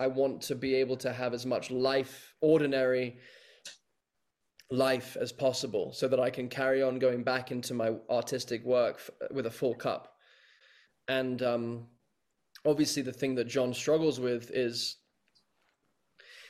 I 0.00 0.06
want 0.06 0.40
to 0.42 0.54
be 0.54 0.74
able 0.76 0.96
to 0.96 1.12
have 1.12 1.34
as 1.34 1.44
much 1.44 1.70
life, 1.70 2.34
ordinary 2.40 3.18
life 4.70 5.16
as 5.20 5.30
possible, 5.30 5.92
so 5.92 6.08
that 6.08 6.18
I 6.18 6.30
can 6.30 6.48
carry 6.48 6.82
on 6.82 6.98
going 6.98 7.22
back 7.22 7.52
into 7.52 7.74
my 7.74 7.92
artistic 8.08 8.64
work 8.64 8.96
f- 8.96 9.10
with 9.30 9.44
a 9.44 9.50
full 9.50 9.74
cup. 9.74 10.14
And 11.06 11.42
um, 11.42 11.86
obviously, 12.64 13.02
the 13.02 13.12
thing 13.12 13.34
that 13.34 13.46
John 13.48 13.74
struggles 13.74 14.18
with 14.18 14.50
is 14.52 14.96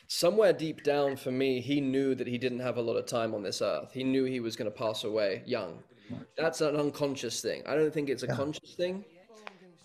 somewhere 0.06 0.52
deep 0.52 0.84
down 0.84 1.16
for 1.16 1.32
me, 1.32 1.60
he 1.60 1.80
knew 1.80 2.14
that 2.14 2.26
he 2.28 2.38
didn't 2.38 2.60
have 2.60 2.76
a 2.76 2.82
lot 2.82 2.94
of 2.96 3.06
time 3.06 3.34
on 3.34 3.42
this 3.42 3.62
earth. 3.62 3.92
He 3.92 4.04
knew 4.04 4.24
he 4.24 4.40
was 4.40 4.54
going 4.54 4.70
to 4.70 4.76
pass 4.76 5.02
away 5.04 5.42
young. 5.46 5.82
That's 6.36 6.60
an 6.60 6.76
unconscious 6.76 7.40
thing. 7.40 7.62
I 7.66 7.74
don't 7.74 7.92
think 7.92 8.10
it's 8.10 8.22
a 8.22 8.28
conscious 8.28 8.74
thing, 8.74 9.04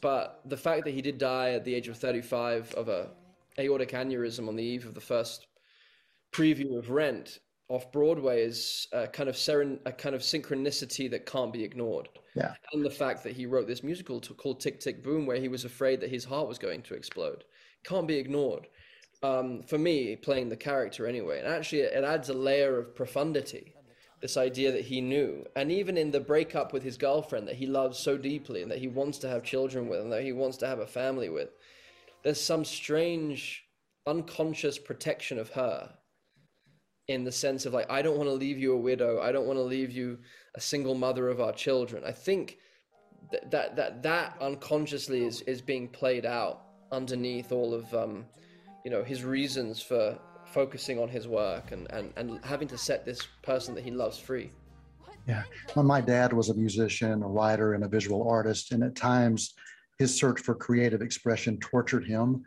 but 0.01 0.41
the 0.45 0.57
fact 0.57 0.83
that 0.85 0.91
he 0.91 1.01
did 1.01 1.17
die 1.17 1.51
at 1.51 1.63
the 1.63 1.73
age 1.73 1.87
of 1.87 1.97
35 1.97 2.73
of 2.73 2.89
a 2.89 3.09
aortic 3.59 3.91
aneurysm 3.91 4.47
on 4.47 4.55
the 4.55 4.63
eve 4.63 4.85
of 4.85 4.93
the 4.93 5.01
first 5.01 5.47
preview 6.31 6.77
of 6.77 6.89
Rent 6.89 7.39
off 7.67 7.91
Broadway 7.91 8.43
is 8.43 8.87
a 8.91 9.07
kind 9.07 9.27
of 9.27 9.35
seren- 9.35 9.79
a 9.85 9.91
kind 9.91 10.13
of 10.13 10.21
synchronicity 10.21 11.09
that 11.09 11.25
can't 11.25 11.51
be 11.51 11.63
ignored. 11.63 12.09
Yeah. 12.35 12.53
And 12.73 12.85
the 12.85 12.89
fact 12.89 13.23
that 13.23 13.35
he 13.35 13.45
wrote 13.45 13.67
this 13.67 13.83
musical 13.83 14.19
to, 14.21 14.33
called 14.33 14.59
Tick 14.59 14.79
Tick 14.79 15.03
Boom, 15.03 15.25
where 15.25 15.39
he 15.39 15.47
was 15.47 15.65
afraid 15.65 15.99
that 16.01 16.09
his 16.09 16.25
heart 16.25 16.47
was 16.47 16.59
going 16.59 16.81
to 16.83 16.93
explode, 16.93 17.43
can't 17.83 18.07
be 18.07 18.17
ignored. 18.17 18.67
Um, 19.23 19.63
for 19.63 19.77
me, 19.77 20.15
playing 20.15 20.49
the 20.49 20.57
character 20.57 21.07
anyway, 21.07 21.39
and 21.39 21.47
actually 21.47 21.81
it 21.81 22.03
adds 22.03 22.29
a 22.29 22.33
layer 22.33 22.77
of 22.77 22.95
profundity. 22.95 23.73
This 24.21 24.37
idea 24.37 24.71
that 24.71 24.85
he 24.85 25.01
knew, 25.01 25.45
and 25.55 25.71
even 25.71 25.97
in 25.97 26.11
the 26.11 26.19
breakup 26.19 26.73
with 26.73 26.83
his 26.83 26.97
girlfriend 26.97 27.47
that 27.47 27.55
he 27.55 27.67
loves 27.67 27.97
so 27.97 28.17
deeply, 28.17 28.61
and 28.61 28.71
that 28.71 28.79
he 28.79 28.87
wants 28.87 29.17
to 29.19 29.29
have 29.29 29.43
children 29.43 29.87
with, 29.87 30.01
and 30.01 30.11
that 30.11 30.23
he 30.23 30.31
wants 30.31 30.57
to 30.57 30.67
have 30.67 30.79
a 30.79 30.87
family 30.87 31.29
with, 31.29 31.49
there's 32.25 32.41
some 32.41 32.65
strange 32.65 33.63
unconscious 34.07 34.77
protection 34.79 35.37
of 35.39 35.49
her 35.51 35.89
in 37.07 37.23
the 37.23 37.31
sense 37.31 37.65
of 37.65 37.73
like 37.73 37.89
i 37.89 38.01
don't 38.01 38.17
want 38.17 38.27
to 38.27 38.33
leave 38.33 38.57
you 38.57 38.73
a 38.73 38.77
widow 38.77 39.21
i 39.21 39.31
don't 39.31 39.45
want 39.45 39.57
to 39.57 39.63
leave 39.63 39.91
you 39.91 40.17
a 40.55 40.59
single 40.59 40.95
mother 40.95 41.29
of 41.29 41.39
our 41.39 41.53
children 41.53 42.03
i 42.05 42.11
think 42.11 42.57
th- 43.31 43.43
that 43.51 43.75
that 43.75 44.03
that 44.03 44.35
unconsciously 44.41 45.23
is 45.23 45.41
is 45.41 45.61
being 45.61 45.87
played 45.87 46.25
out 46.25 46.63
underneath 46.91 47.51
all 47.51 47.73
of 47.73 47.93
um 47.93 48.25
you 48.83 48.91
know 48.91 49.03
his 49.03 49.23
reasons 49.23 49.81
for 49.81 50.17
focusing 50.45 50.99
on 50.99 51.07
his 51.07 51.27
work 51.27 51.71
and 51.71 51.89
and, 51.91 52.11
and 52.17 52.43
having 52.43 52.67
to 52.67 52.77
set 52.77 53.05
this 53.05 53.27
person 53.43 53.75
that 53.75 53.83
he 53.83 53.91
loves 53.91 54.17
free 54.17 54.49
Yeah. 55.27 55.43
Well, 55.75 55.85
my 55.85 56.01
dad 56.01 56.33
was 56.33 56.49
a 56.49 56.53
musician, 56.53 57.23
a 57.23 57.27
writer, 57.27 57.73
and 57.73 57.83
a 57.83 57.87
visual 57.87 58.29
artist. 58.29 58.71
And 58.71 58.83
at 58.83 58.95
times, 58.95 59.55
his 59.99 60.17
search 60.17 60.41
for 60.41 60.55
creative 60.55 61.01
expression 61.01 61.59
tortured 61.59 62.05
him. 62.05 62.43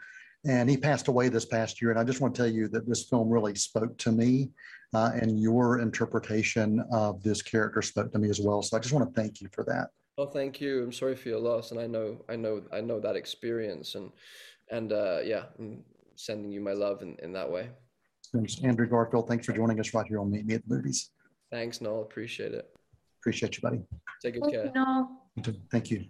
And 0.47 0.71
he 0.71 0.77
passed 0.77 1.09
away 1.09 1.29
this 1.29 1.45
past 1.45 1.83
year. 1.83 1.91
And 1.91 1.99
I 1.99 2.05
just 2.05 2.21
want 2.21 2.35
to 2.35 2.43
tell 2.43 2.51
you 2.51 2.69
that 2.69 2.89
this 2.89 3.09
film 3.09 3.29
really 3.29 3.55
spoke 3.55 3.97
to 3.99 4.13
me. 4.13 4.51
Uh, 4.95 5.11
and 5.21 5.39
your 5.39 5.81
interpretation 5.81 6.83
of 6.93 7.23
this 7.23 7.43
character 7.43 7.83
spoke 7.83 8.11
to 8.13 8.19
me 8.19 8.31
as 8.31 8.41
well. 8.41 8.63
So 8.63 8.77
I 8.77 8.81
just 8.81 8.95
want 8.95 9.13
to 9.13 9.21
thank 9.21 9.41
you 9.41 9.49
for 9.53 9.63
that. 9.65 9.89
Oh, 10.17 10.27
thank 10.27 10.61
you. 10.61 10.83
I'm 10.83 10.93
sorry 10.93 11.15
for 11.15 11.29
your 11.29 11.39
loss, 11.39 11.71
and 11.71 11.79
I 11.79 11.87
know, 11.87 12.25
I 12.29 12.35
know, 12.35 12.63
I 12.73 12.81
know 12.81 12.99
that 12.99 13.15
experience, 13.15 13.95
and 13.95 14.11
and 14.69 14.93
uh, 14.93 15.21
yeah, 15.23 15.45
I'm 15.61 15.85
sending 16.17 16.51
you 16.51 16.61
my 16.61 16.73
love 16.73 17.03
in, 17.03 17.15
in 17.23 17.33
that 17.35 17.49
way. 17.49 17.71
Thanks, 18.35 18.61
Andrew 18.65 18.89
Garfield, 18.89 19.29
thanks 19.29 19.47
for 19.47 19.53
joining 19.53 19.79
us 19.79 19.95
right 19.95 20.07
here 20.07 20.21
on 20.21 20.31
Meet 20.31 20.47
Me 20.47 20.55
at 20.55 20.69
the 20.69 20.75
Movies. 20.75 21.11
Thanks, 21.53 21.81
Noel. 21.81 22.03
Appreciate 22.03 22.53
it. 22.53 22.69
Appreciate 23.21 23.57
you, 23.57 23.63
buddy. 23.63 23.81
Take 24.21 24.35
good 24.35 24.43
Thank 24.43 24.55
care. 24.55 24.65
you, 24.67 24.73
Noel. 24.75 25.23
Thank 25.71 25.91
you. 25.93 26.07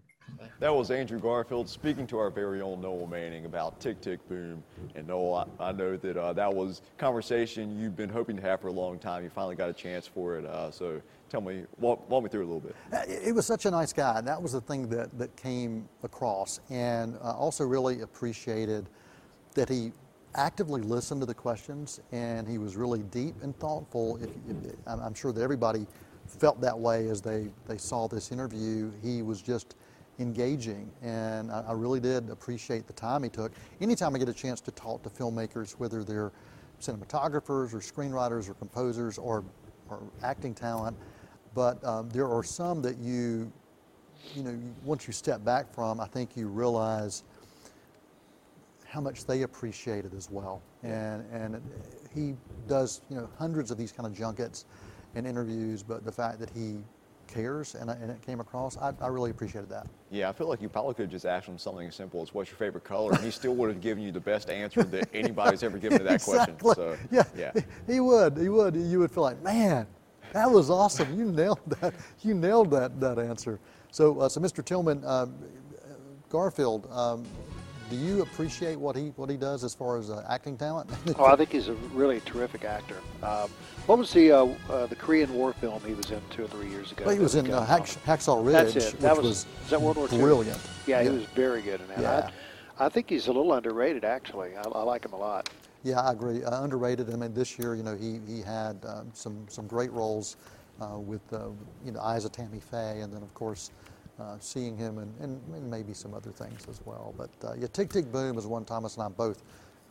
That 0.61 0.75
was 0.75 0.91
Andrew 0.91 1.21
Garfield 1.21 1.69
speaking 1.69 2.05
to 2.09 2.19
our 2.19 2.31
very 2.31 2.61
own 2.61 2.81
Noel 2.81 3.07
Manning 3.07 3.45
about 3.45 3.79
Tick 3.79 4.01
Tick 4.01 4.27
Boom. 4.29 4.61
And 4.97 5.07
Noel, 5.07 5.47
I, 5.61 5.69
I 5.69 5.73
know 5.73 5.97
that 5.97 6.17
uh, 6.17 6.33
that 6.33 6.53
was 6.53 6.83
conversation 6.97 7.79
you've 7.79 7.95
been 7.95 8.09
hoping 8.09 8.35
to 8.35 8.43
have 8.43 8.61
for 8.61 8.67
a 8.67 8.73
long 8.73 8.99
time. 8.99 9.23
You 9.23 9.31
finally 9.31 9.55
got 9.55 9.71
a 9.71 9.73
chance 9.73 10.09
for 10.09 10.37
it. 10.37 10.45
Uh, 10.45 10.73
so 10.73 11.01
tell 11.29 11.41
me, 11.41 11.63
walk, 11.79 12.11
walk 12.11 12.25
me 12.25 12.29
through 12.29 12.43
a 12.43 12.51
little 12.51 12.59
bit. 12.59 12.75
Uh, 12.93 13.03
It 13.07 13.33
was 13.33 13.47
such 13.47 13.67
a 13.67 13.71
nice 13.71 13.93
guy. 13.93 14.21
That 14.21 14.43
was 14.43 14.51
the 14.51 14.61
thing 14.61 14.89
that, 14.89 15.17
that 15.17 15.37
came 15.37 15.89
across. 16.03 16.59
And 16.71 17.17
uh, 17.23 17.35
also 17.35 17.63
really 17.65 18.01
appreciated 18.01 18.89
that 19.55 19.69
he 19.69 19.93
actively 20.35 20.83
listened 20.83 21.21
to 21.21 21.27
the 21.27 21.35
questions 21.35 22.01
and 22.11 22.49
he 22.49 22.59
was 22.59 22.77
really 22.77 23.05
deep 23.05 23.37
and 23.43 23.57
thoughtful. 23.61 24.17
If, 24.17 24.31
if, 24.49 24.75
I'm 24.89 25.15
sure 25.15 25.33
that 25.33 25.41
everybody 25.41 25.87
felt 26.27 26.61
that 26.61 26.77
way 26.77 27.09
as 27.09 27.23
they, 27.23 27.49
they 27.69 27.79
saw 27.79 28.09
this 28.09 28.33
interview. 28.33 28.91
He 29.03 29.23
was 29.23 29.41
just 29.41 29.77
engaging 30.19 30.91
and 31.03 31.51
I, 31.51 31.65
I 31.69 31.73
really 31.73 32.01
did 32.01 32.31
appreciate 32.31 32.87
the 32.87 32.93
time 32.93 33.23
he 33.23 33.29
took. 33.29 33.53
Anytime 33.81 34.15
I 34.15 34.19
get 34.19 34.29
a 34.29 34.35
chance 34.35 34.61
to 34.63 34.71
talk 34.73 35.03
to 35.05 35.11
filmmakers, 35.11 35.73
whether 35.73 36.03
they're 36.03 36.33
cinematographers 36.81 37.75
or 37.75 37.79
screenwriters 37.79 38.49
or 38.49 38.55
composers 38.55 39.19
or, 39.19 39.45
or 39.89 40.01
acting 40.23 40.55
talent, 40.55 40.97
but 41.55 41.83
um, 41.85 42.09
there 42.11 42.29
are 42.29 42.43
some 42.43 42.83
that 42.83 42.99
you, 42.99 43.51
you 44.35 44.43
know, 44.43 44.59
once 44.85 45.07
you 45.07 45.13
step 45.13 45.45
back 45.45 45.73
from, 45.73 46.01
I 46.01 46.07
think 46.07 46.37
you 46.37 46.49
realize 46.49 47.25
how 48.87 49.01
much 49.01 49.27
they 49.27 49.43
appreciate 49.43 50.05
it 50.05 50.15
as 50.15 50.31
well. 50.31 50.63
And 50.83 51.25
and 51.33 51.61
he 52.15 52.35
does, 52.67 53.03
you 53.11 53.17
know, 53.17 53.29
hundreds 53.39 53.71
of 53.71 53.79
these 53.79 53.93
kind 53.93 54.07
of 54.07 54.17
junkets 54.17 54.65
and 55.15 55.27
interviews, 55.27 55.83
but 55.83 56.05
the 56.05 56.13
fact 56.13 56.39
that 56.41 56.51
he 56.51 56.79
cares 57.29 57.75
and, 57.75 57.91
I- 57.91 57.95
and 57.95 58.11
it 58.11 58.21
came 58.23 58.41
across, 58.41 58.77
I, 58.79 58.93
I 59.01 59.07
really 59.09 59.31
appreciated 59.31 59.71
that. 59.71 59.87
Yeah, 60.11 60.29
I 60.29 60.33
feel 60.33 60.49
like 60.49 60.61
you 60.61 60.69
probably 60.69 60.95
could 60.95 61.03
have 61.03 61.11
just 61.11 61.27
asked 61.27 61.47
him 61.47 61.59
something 61.59 61.87
as 61.87 61.95
simple 61.95 62.23
as 62.23 62.35
what's 62.35 62.51
your 62.51 62.57
favorite 62.57 62.85
color, 62.85 63.13
and 63.13 63.21
he 63.21 63.31
still 63.31 63.55
would 63.55 63.69
have 63.69 63.81
given 63.81 64.03
you 64.03 64.11
the 64.11 64.21
best 64.21 64.51
answer 64.51 64.83
that 64.83 65.09
anybody's 65.15 65.63
ever 65.63 65.79
given 65.79 65.99
to 65.99 66.05
that 66.05 66.15
exactly. 66.15 66.55
question. 66.57 66.97
So, 66.97 66.97
yeah, 67.11 67.25
yeah. 67.37 67.53
he 67.87 68.01
would. 68.01 68.37
He 68.37 68.49
would. 68.49 68.75
You 68.75 68.99
would 69.01 69.11
feel 69.13 69.23
like, 69.23 69.41
man, 69.43 69.87
that 70.33 70.51
was 70.51 70.71
awesome. 70.71 71.17
You 71.19 71.31
nailed 71.31 71.61
that. 71.81 71.95
You 72.23 72.35
nailed 72.35 72.71
that 72.73 72.99
that 73.01 73.19
answer. 73.19 73.61
So, 73.91 74.21
uh, 74.21 74.29
so 74.29 74.41
Mr. 74.41 74.65
Tillman, 74.65 75.05
um, 75.05 75.35
Garfield, 76.29 76.89
um, 76.91 77.25
do 77.91 77.97
you 77.97 78.23
appreciate 78.23 78.79
what 78.79 78.97
he 78.97 79.13
what 79.17 79.31
he 79.31 79.37
does 79.37 79.65
as 79.65 79.75
far 79.75 79.97
as 79.97 80.11
uh, 80.11 80.25
acting 80.29 80.57
talent? 80.57 80.91
Oh, 81.19 81.25
I 81.25 81.37
think 81.37 81.51
he's 81.51 81.69
a 81.69 81.75
really 81.95 82.21
terrific 82.21 82.65
actor. 82.65 82.97
Um, 83.23 83.49
what 83.87 83.99
was 83.99 84.13
the 84.13 84.31
uh, 84.33 84.47
uh, 84.71 84.87
the 84.87 84.97
Korean 84.97 85.33
War 85.35 85.53
film 85.53 85.81
he 85.87 85.95
was 85.95 86.11
in 86.11 86.21
two 86.31 86.45
or 86.45 86.49
three 86.49 86.69
years 86.69 86.93
ago? 86.93 87.05
well, 87.07 87.15
he 87.15 87.21
was 87.21 87.35
in 87.35 87.51
uh, 87.51 87.59
from 87.59 87.67
Hack, 87.67 87.89
him? 87.89 88.03
Hacksaw 88.07 88.45
Ridge, 88.45 88.53
That's 88.75 88.77
it. 88.77 88.93
which 88.93 89.03
That 89.03 89.17
was, 89.17 89.27
was 89.27 89.47
is 89.65 89.71
that 89.71 89.81
World 89.81 89.97
War 89.97 90.09
II? 90.13 90.19
brilliant. 90.19 90.61
Yeah, 90.87 91.03
he 91.03 91.09
was 91.09 91.25
very 91.25 91.63
good 91.63 91.81
in 91.81 91.89
that. 91.89 92.01
Yeah. 92.01 92.31
I, 92.79 92.87
I 92.87 92.89
think 92.89 93.09
he's 93.11 93.27
a 93.27 93.33
little 93.33 93.53
underrated, 93.55 94.05
actually. 94.05 94.57
I, 94.57 94.63
I 94.63 94.83
like 94.83 95.05
him 95.05 95.13
a 95.13 95.17
lot. 95.19 95.49
Yeah, 95.83 96.01
I 96.01 96.13
agree. 96.13 96.45
Uh, 96.45 96.63
underrated. 96.63 97.11
I 97.13 97.17
mean, 97.17 97.33
this 97.35 97.59
year, 97.59 97.75
you 97.75 97.83
know, 97.83 97.97
he 97.97 98.21
he 98.27 98.43
had 98.43 98.77
um, 98.87 99.11
some 99.15 99.47
some 99.49 99.67
great 99.67 99.93
roles 99.93 100.37
uh, 100.81 100.99
with 100.99 101.23
uh, 101.33 101.49
you 101.85 101.93
know 101.93 102.01
Eyes 102.01 102.25
of 102.25 102.33
Tammy 102.33 102.61
Faye, 102.61 103.01
and 103.01 103.13
then 103.13 103.23
of 103.23 103.33
course 103.35 103.71
uh, 104.19 104.37
seeing 104.41 104.77
him 104.77 104.99
and, 104.99 105.15
and, 105.21 105.41
and 105.55 105.71
maybe 105.71 105.95
some 105.95 106.15
other 106.15 106.31
things 106.31 106.67
as 106.69 106.81
well. 106.85 107.15
But 107.17 107.31
uh, 107.47 107.55
yeah, 107.59 107.69
Tick 107.73 107.91
Tick 107.91 108.11
Boom 108.11 108.39
is 108.39 108.47
one 108.47 108.65
Thomas 108.65 108.97
and 108.97 109.05
I 109.05 109.09
both 109.09 109.43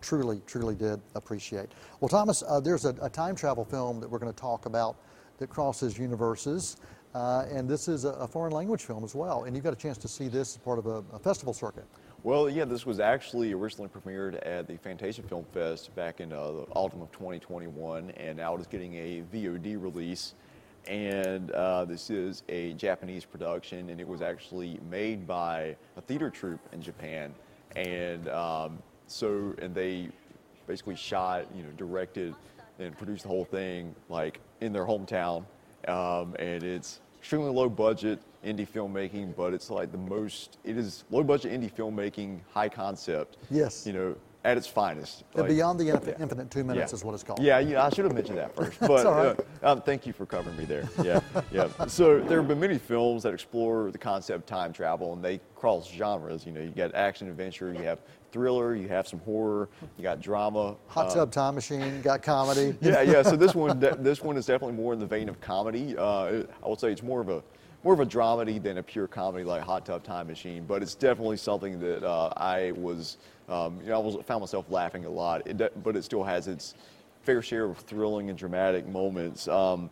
truly 0.02 0.42
truly 0.46 0.76
did 0.76 1.00
appreciate. 1.16 1.70
Well, 2.00 2.10
Thomas, 2.10 2.44
uh, 2.48 2.60
there's 2.60 2.86
a, 2.86 2.96
a 3.02 3.10
time 3.10 3.36
travel 3.36 3.66
film 3.66 4.00
that 4.00 4.10
we're 4.10 4.20
going 4.20 4.32
to 4.32 4.40
talk 4.40 4.66
about 4.66 4.98
that 5.40 5.50
crosses 5.50 5.98
universes. 5.98 6.78
Uh, 7.16 7.46
and 7.52 7.68
this 7.68 7.88
is 7.88 8.06
a, 8.06 8.10
a 8.10 8.28
foreign 8.28 8.54
language 8.54 8.84
film 8.84 9.04
as 9.04 9.16
well. 9.16 9.46
And 9.46 9.56
you 9.56 9.62
got 9.62 9.74
a 9.74 9.78
chance 9.78 9.98
to 10.00 10.08
see 10.08 10.28
this 10.28 10.56
as 10.56 10.58
part 10.58 10.78
of 10.78 10.86
a, 10.86 11.04
a 11.14 11.20
festival 11.20 11.54
circuit. 11.54 11.86
Well, 12.24 12.50
yeah, 12.50 12.66
this 12.66 12.86
was 12.86 13.00
actually 13.00 13.54
originally 13.54 13.90
premiered 13.90 14.46
at 14.46 14.68
the 14.68 14.78
Fantasia 14.78 15.22
Film 15.22 15.46
Fest 15.54 15.96
back 15.96 16.20
in 16.20 16.34
uh, 16.34 16.52
the 16.52 16.66
autumn 16.76 17.02
of 17.02 17.12
2021, 17.12 18.12
and 18.12 18.38
now 18.38 18.56
it 18.56 18.62
is 18.62 18.68
getting 18.68 18.96
a 18.96 19.24
VOD 19.34 19.82
release. 19.82 20.34
And 20.88 21.52
uh, 21.52 21.86
this 21.86 22.10
is 22.10 22.44
a 22.50 22.74
Japanese 22.74 23.26
production, 23.26 23.90
and 23.90 24.00
it 24.00 24.08
was 24.08 24.22
actually 24.22 24.80
made 24.90 25.28
by 25.28 25.76
a 25.98 26.02
theater 26.02 26.30
troupe 26.30 26.62
in 26.72 26.82
Japan. 26.82 27.34
And 27.76 28.30
um, 28.30 28.80
so, 29.08 29.54
and 29.62 29.76
they 29.76 30.10
basically 30.66 30.96
shot, 30.96 31.46
you 31.56 31.64
know, 31.64 31.70
directed 31.78 32.36
and 32.80 32.98
produced 32.98 33.24
the 33.24 33.30
whole 33.30 33.46
thing 33.46 33.96
like 34.10 34.40
in 34.62 34.72
their 34.72 34.86
hometown. 34.86 35.46
Um, 35.88 36.36
and 36.40 36.64
it's 36.64 37.00
extremely 37.20 37.52
low 37.52 37.70
budget 37.70 38.20
indie 38.46 38.68
filmmaking, 38.68 39.36
but 39.36 39.54
it's 39.54 39.70
like 39.70 39.92
the 39.92 39.98
most, 39.98 40.58
it 40.64 40.78
is 40.78 41.04
low 41.10 41.24
budget 41.24 41.52
indie 41.52 41.72
filmmaking, 41.72 42.40
high 42.54 42.70
concept. 42.70 43.38
Yes. 43.50 43.86
You 43.86 43.94
know, 43.94 44.16
at 44.48 44.56
its 44.56 44.66
finest. 44.66 45.26
Like- 45.34 45.50
Beyond 45.50 45.78
the 45.78 45.90
Infinite, 45.90 46.16
yeah. 46.18 46.24
Infinite 46.24 46.50
Two 46.50 46.64
Minutes 46.64 46.94
Yeah. 46.94 46.96
is 46.96 47.04
what 47.04 47.14
it's 47.14 47.24
called. 47.24 47.42
Yeah, 47.42 47.60
yeah, 47.60 47.86
I 47.86 47.90
should 47.90 48.06
have 48.06 48.14
mentioned 48.14 48.38
that 48.38 48.56
first. 48.56 48.80
But 48.80 48.90
right. 49.06 49.38
uh, 49.62 49.72
um, 49.72 49.82
thank 49.82 50.08
you 50.08 50.14
for 50.14 50.26
covering 50.26 50.56
me 50.56 50.64
there. 50.64 50.88
Yeah, 51.04 51.20
yeah. 51.52 51.68
So 51.88 52.22
there 52.22 52.38
have 52.38 52.48
been 52.48 52.60
many 52.60 52.78
films 52.78 53.24
that 53.24 53.34
explore 53.34 53.92
the 53.92 53.98
concept 53.98 54.38
of 54.40 54.46
time 54.46 54.72
travel, 54.72 55.12
and 55.12 55.24
they 55.24 55.42
cross 55.54 55.92
genres. 55.92 56.46
You 56.46 56.54
know, 56.54 56.62
you 56.62 56.70
got 56.70 56.96
action 56.96 57.28
adventure, 57.28 57.74
you 57.74 57.84
have 57.84 58.00
thriller, 58.32 58.74
you 58.74 58.88
have 58.88 59.06
some 59.06 59.20
horror, 59.20 59.68
you 59.98 60.04
got 60.04 60.22
drama. 60.22 60.78
Hot 60.88 61.08
uh, 61.12 61.14
Tub 61.16 61.32
Time 61.32 61.56
Machine, 61.56 62.02
got 62.02 62.22
comedy. 62.22 62.74
yeah, 62.80 63.02
yeah. 63.02 63.22
So 63.24 63.36
this 63.36 63.54
one, 63.64 63.78
this 63.80 64.22
one 64.22 64.38
is 64.38 64.46
definitely 64.46 64.78
more 64.78 64.94
in 64.94 65.00
the 65.00 65.06
vein 65.06 65.28
of 65.28 65.42
comedy. 65.42 65.98
Uh, 65.98 66.44
I 66.64 66.70
would 66.70 66.80
say 66.80 66.94
it's 66.94 67.04
more 67.04 67.20
of 67.20 67.28
a 67.28 67.44
more 67.88 67.94
of 67.94 68.02
a 68.02 68.06
dramedy 68.06 68.62
than 68.62 68.80
a 68.80 68.84
pure 68.84 69.08
comedy 69.08 69.46
like 69.46 69.62
Hot 69.62 69.86
Tub 69.86 70.04
Time 70.04 70.28
Machine. 70.28 70.66
But 70.66 70.82
it's 70.82 70.94
definitely 70.94 71.38
something 71.38 71.80
that 71.80 72.04
uh, 72.04 72.34
I 72.36 72.74
was, 72.74 73.18
um, 73.48 73.80
you 73.82 73.88
know, 73.88 73.96
I 73.96 74.00
was 74.00 74.18
found 74.26 74.42
myself 74.42 74.66
laughing 74.70 75.06
a 75.06 75.10
lot. 75.10 75.48
It 75.48 75.56
de- 75.56 75.72
but 75.86 75.96
it 75.96 76.04
still 76.04 76.22
has 76.22 76.50
its 76.50 76.76
fair 77.24 77.42
share 77.42 77.64
of 77.64 77.78
thrilling 77.78 78.28
and 78.28 78.38
dramatic 78.38 78.86
moments. 78.90 79.48
Um, 79.48 79.90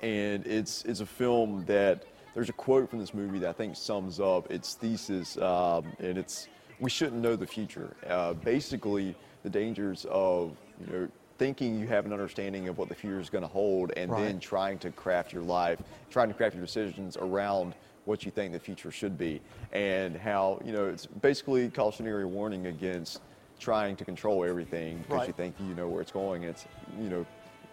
and 0.00 0.46
it's 0.46 0.84
it's 0.84 1.00
a 1.00 1.06
film 1.06 1.64
that 1.66 2.04
there's 2.34 2.50
a 2.50 2.52
quote 2.52 2.88
from 2.88 3.00
this 3.00 3.14
movie 3.14 3.40
that 3.40 3.48
I 3.48 3.52
think 3.52 3.74
sums 3.74 4.20
up 4.20 4.48
its 4.48 4.74
thesis, 4.74 5.36
um, 5.38 5.86
and 5.98 6.16
it's 6.16 6.46
we 6.78 6.88
shouldn't 6.88 7.20
know 7.20 7.34
the 7.34 7.48
future. 7.48 7.96
Uh, 8.06 8.34
basically, 8.34 9.16
the 9.42 9.50
dangers 9.50 10.06
of 10.08 10.56
you 10.80 10.92
know 10.92 11.08
thinking 11.38 11.78
you 11.78 11.86
have 11.86 12.06
an 12.06 12.12
understanding 12.12 12.68
of 12.68 12.78
what 12.78 12.88
the 12.88 12.94
future 12.94 13.20
is 13.20 13.30
going 13.30 13.42
to 13.42 13.48
hold, 13.48 13.92
and 13.96 14.10
then 14.12 14.40
trying 14.40 14.78
to 14.78 14.90
craft 14.90 15.32
your 15.32 15.42
life, 15.42 15.80
trying 16.10 16.28
to 16.28 16.34
craft 16.34 16.54
your 16.54 16.64
decisions 16.64 17.16
around 17.16 17.74
what 18.04 18.24
you 18.24 18.30
think 18.30 18.52
the 18.52 18.58
future 18.58 18.90
should 18.90 19.16
be, 19.16 19.40
and 19.72 20.16
how 20.16 20.60
you 20.64 20.72
know 20.72 20.86
it's 20.86 21.06
basically 21.06 21.68
cautionary 21.68 22.24
warning 22.24 22.66
against 22.66 23.20
trying 23.58 23.94
to 23.94 24.04
control 24.04 24.44
everything 24.44 24.98
because 24.98 25.26
you 25.26 25.32
think 25.32 25.54
you 25.60 25.74
know 25.74 25.88
where 25.88 26.02
it's 26.02 26.10
going. 26.10 26.42
It's 26.42 26.66
you 27.00 27.08
know, 27.08 27.26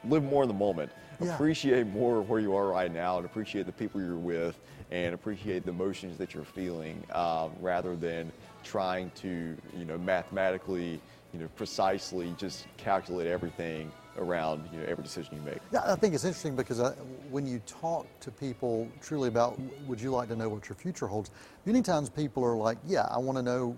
live 0.08 0.24
more 0.24 0.44
in 0.44 0.48
the 0.48 0.54
moment. 0.54 0.92
Yeah. 1.22 1.34
Appreciate 1.34 1.88
more 1.88 2.22
where 2.22 2.40
you 2.40 2.56
are 2.56 2.68
right 2.68 2.92
now, 2.92 3.18
and 3.18 3.26
appreciate 3.26 3.66
the 3.66 3.74
people 3.74 4.00
you're 4.02 4.16
with, 4.16 4.58
and 4.90 5.14
appreciate 5.14 5.66
the 5.66 5.72
emotions 5.72 6.18
that 6.18 6.34
you're 6.34 6.46
feeling, 6.46 7.04
um, 7.14 7.52
rather 7.60 7.96
than 7.96 8.32
trying 8.64 9.12
to 9.16 9.56
you 9.78 9.86
know 9.86 9.98
mathematically, 9.98 11.02
you 11.34 11.40
know, 11.40 11.50
precisely 11.56 12.34
just 12.38 12.68
calculate 12.78 13.28
everything 13.28 13.92
around 14.18 14.68
you 14.72 14.80
know 14.80 14.86
every 14.88 15.04
decision 15.04 15.36
you 15.36 15.42
make. 15.42 15.60
Yeah, 15.74 15.92
I 15.92 15.96
think 15.96 16.14
it's 16.14 16.24
interesting 16.24 16.56
because 16.56 16.80
I, 16.80 16.92
when 17.30 17.46
you 17.46 17.62
talk 17.66 18.08
to 18.22 18.32
people 18.32 18.88
truly 19.02 19.28
about 19.28 19.60
would 19.88 20.00
you 20.00 20.12
like 20.12 20.30
to 20.30 20.38
know 20.38 20.48
what 20.48 20.70
your 20.70 20.76
future 20.78 21.08
holds, 21.08 21.32
many 21.66 21.82
times 21.82 22.10
people 22.10 22.46
are 22.46 22.56
like, 22.56 22.78
yeah, 22.88 23.08
I 23.12 23.18
want 23.18 23.38
to 23.38 23.42
know, 23.42 23.76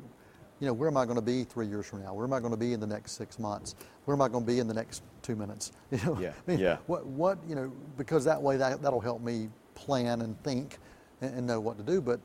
you 0.59 0.67
know, 0.67 0.73
where 0.73 0.89
am 0.89 0.97
I 0.97 1.05
going 1.05 1.17
to 1.17 1.23
be 1.23 1.43
three 1.43 1.67
years 1.67 1.87
from 1.87 2.03
now? 2.03 2.13
Where 2.13 2.25
am 2.25 2.33
I 2.33 2.39
going 2.39 2.51
to 2.51 2.57
be 2.57 2.73
in 2.73 2.79
the 2.79 2.87
next 2.87 3.13
six 3.13 3.39
months? 3.39 3.75
Where 4.05 4.15
am 4.15 4.21
I 4.21 4.27
going 4.27 4.45
to 4.45 4.51
be 4.51 4.59
in 4.59 4.67
the 4.67 4.75
next 4.75 5.01
two 5.21 5.35
minutes? 5.35 5.71
You 5.91 5.99
know, 6.05 6.17
Yeah, 6.19 6.29
I 6.29 6.51
mean, 6.51 6.59
yeah. 6.59 6.77
What, 6.87 7.05
what, 7.05 7.37
you 7.47 7.55
know, 7.55 7.71
because 7.97 8.23
that 8.25 8.41
way 8.41 8.57
that, 8.57 8.81
that'll 8.81 9.01
help 9.01 9.21
me 9.21 9.49
plan 9.75 10.21
and 10.21 10.41
think 10.43 10.77
and, 11.21 11.35
and 11.35 11.47
know 11.47 11.59
what 11.59 11.77
to 11.77 11.83
do. 11.83 12.01
But 12.01 12.19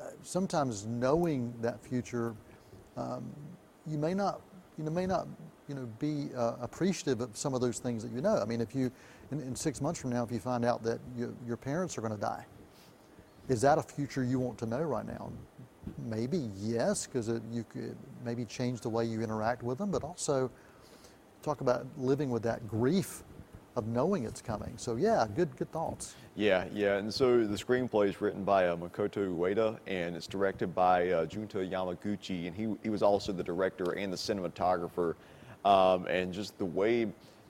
uh, 0.00 0.10
sometimes 0.22 0.86
knowing 0.86 1.54
that 1.62 1.82
future 1.82 2.34
you 3.86 3.98
may 3.98 4.14
not, 4.14 4.40
you 4.78 4.84
know, 4.84 4.90
may 4.90 5.06
not, 5.06 5.26
you 5.68 5.74
know, 5.74 5.88
be 5.98 6.28
uh, 6.36 6.54
appreciative 6.60 7.20
of 7.20 7.36
some 7.36 7.54
of 7.54 7.60
those 7.60 7.78
things 7.78 8.02
that 8.02 8.12
you 8.12 8.20
know. 8.20 8.38
I 8.38 8.44
mean, 8.44 8.60
if 8.60 8.74
you, 8.74 8.90
in, 9.30 9.40
in 9.40 9.56
six 9.56 9.80
months 9.80 10.00
from 10.00 10.10
now, 10.10 10.24
if 10.24 10.30
you 10.32 10.40
find 10.40 10.64
out 10.64 10.82
that 10.84 11.00
you, 11.16 11.36
your 11.46 11.56
parents 11.56 11.96
are 11.96 12.00
going 12.00 12.14
to 12.14 12.20
die, 12.20 12.44
is 13.48 13.60
that 13.60 13.78
a 13.78 13.82
future 13.82 14.24
you 14.24 14.40
want 14.40 14.58
to 14.58 14.66
know 14.66 14.82
right 14.82 15.06
now? 15.06 15.30
Maybe 16.04 16.50
yes, 16.56 17.06
because 17.06 17.28
you 17.52 17.64
could 17.68 17.96
maybe 18.24 18.44
change 18.44 18.80
the 18.80 18.88
way 18.88 19.04
you 19.04 19.22
interact 19.22 19.62
with 19.62 19.78
them, 19.78 19.90
but 19.90 20.02
also 20.02 20.50
talk 21.46 21.60
about 21.60 21.86
living 21.96 22.28
with 22.28 22.42
that 22.42 22.66
grief 22.66 23.22
of 23.76 23.86
knowing 23.86 24.24
it's 24.24 24.42
coming. 24.42 24.72
So 24.76 24.96
yeah, 24.96 25.26
good, 25.36 25.56
good 25.56 25.70
thoughts. 25.70 26.16
Yeah, 26.34 26.64
yeah, 26.74 26.96
and 26.96 27.12
so 27.12 27.46
the 27.46 27.56
screenplay 27.56 28.08
is 28.08 28.20
written 28.20 28.42
by 28.42 28.66
uh, 28.66 28.76
Makoto 28.76 29.28
Ueda, 29.38 29.78
and 29.86 30.16
it's 30.16 30.26
directed 30.26 30.74
by 30.74 31.10
uh, 31.10 31.24
Junta 31.26 31.58
Yamaguchi, 31.58 32.48
and 32.48 32.56
he, 32.56 32.74
he 32.82 32.88
was 32.90 33.02
also 33.02 33.32
the 33.32 33.44
director 33.44 33.92
and 33.92 34.12
the 34.12 34.16
cinematographer. 34.16 35.14
Um, 35.64 36.06
and 36.06 36.32
just 36.32 36.58
the 36.58 36.64
way 36.64 37.06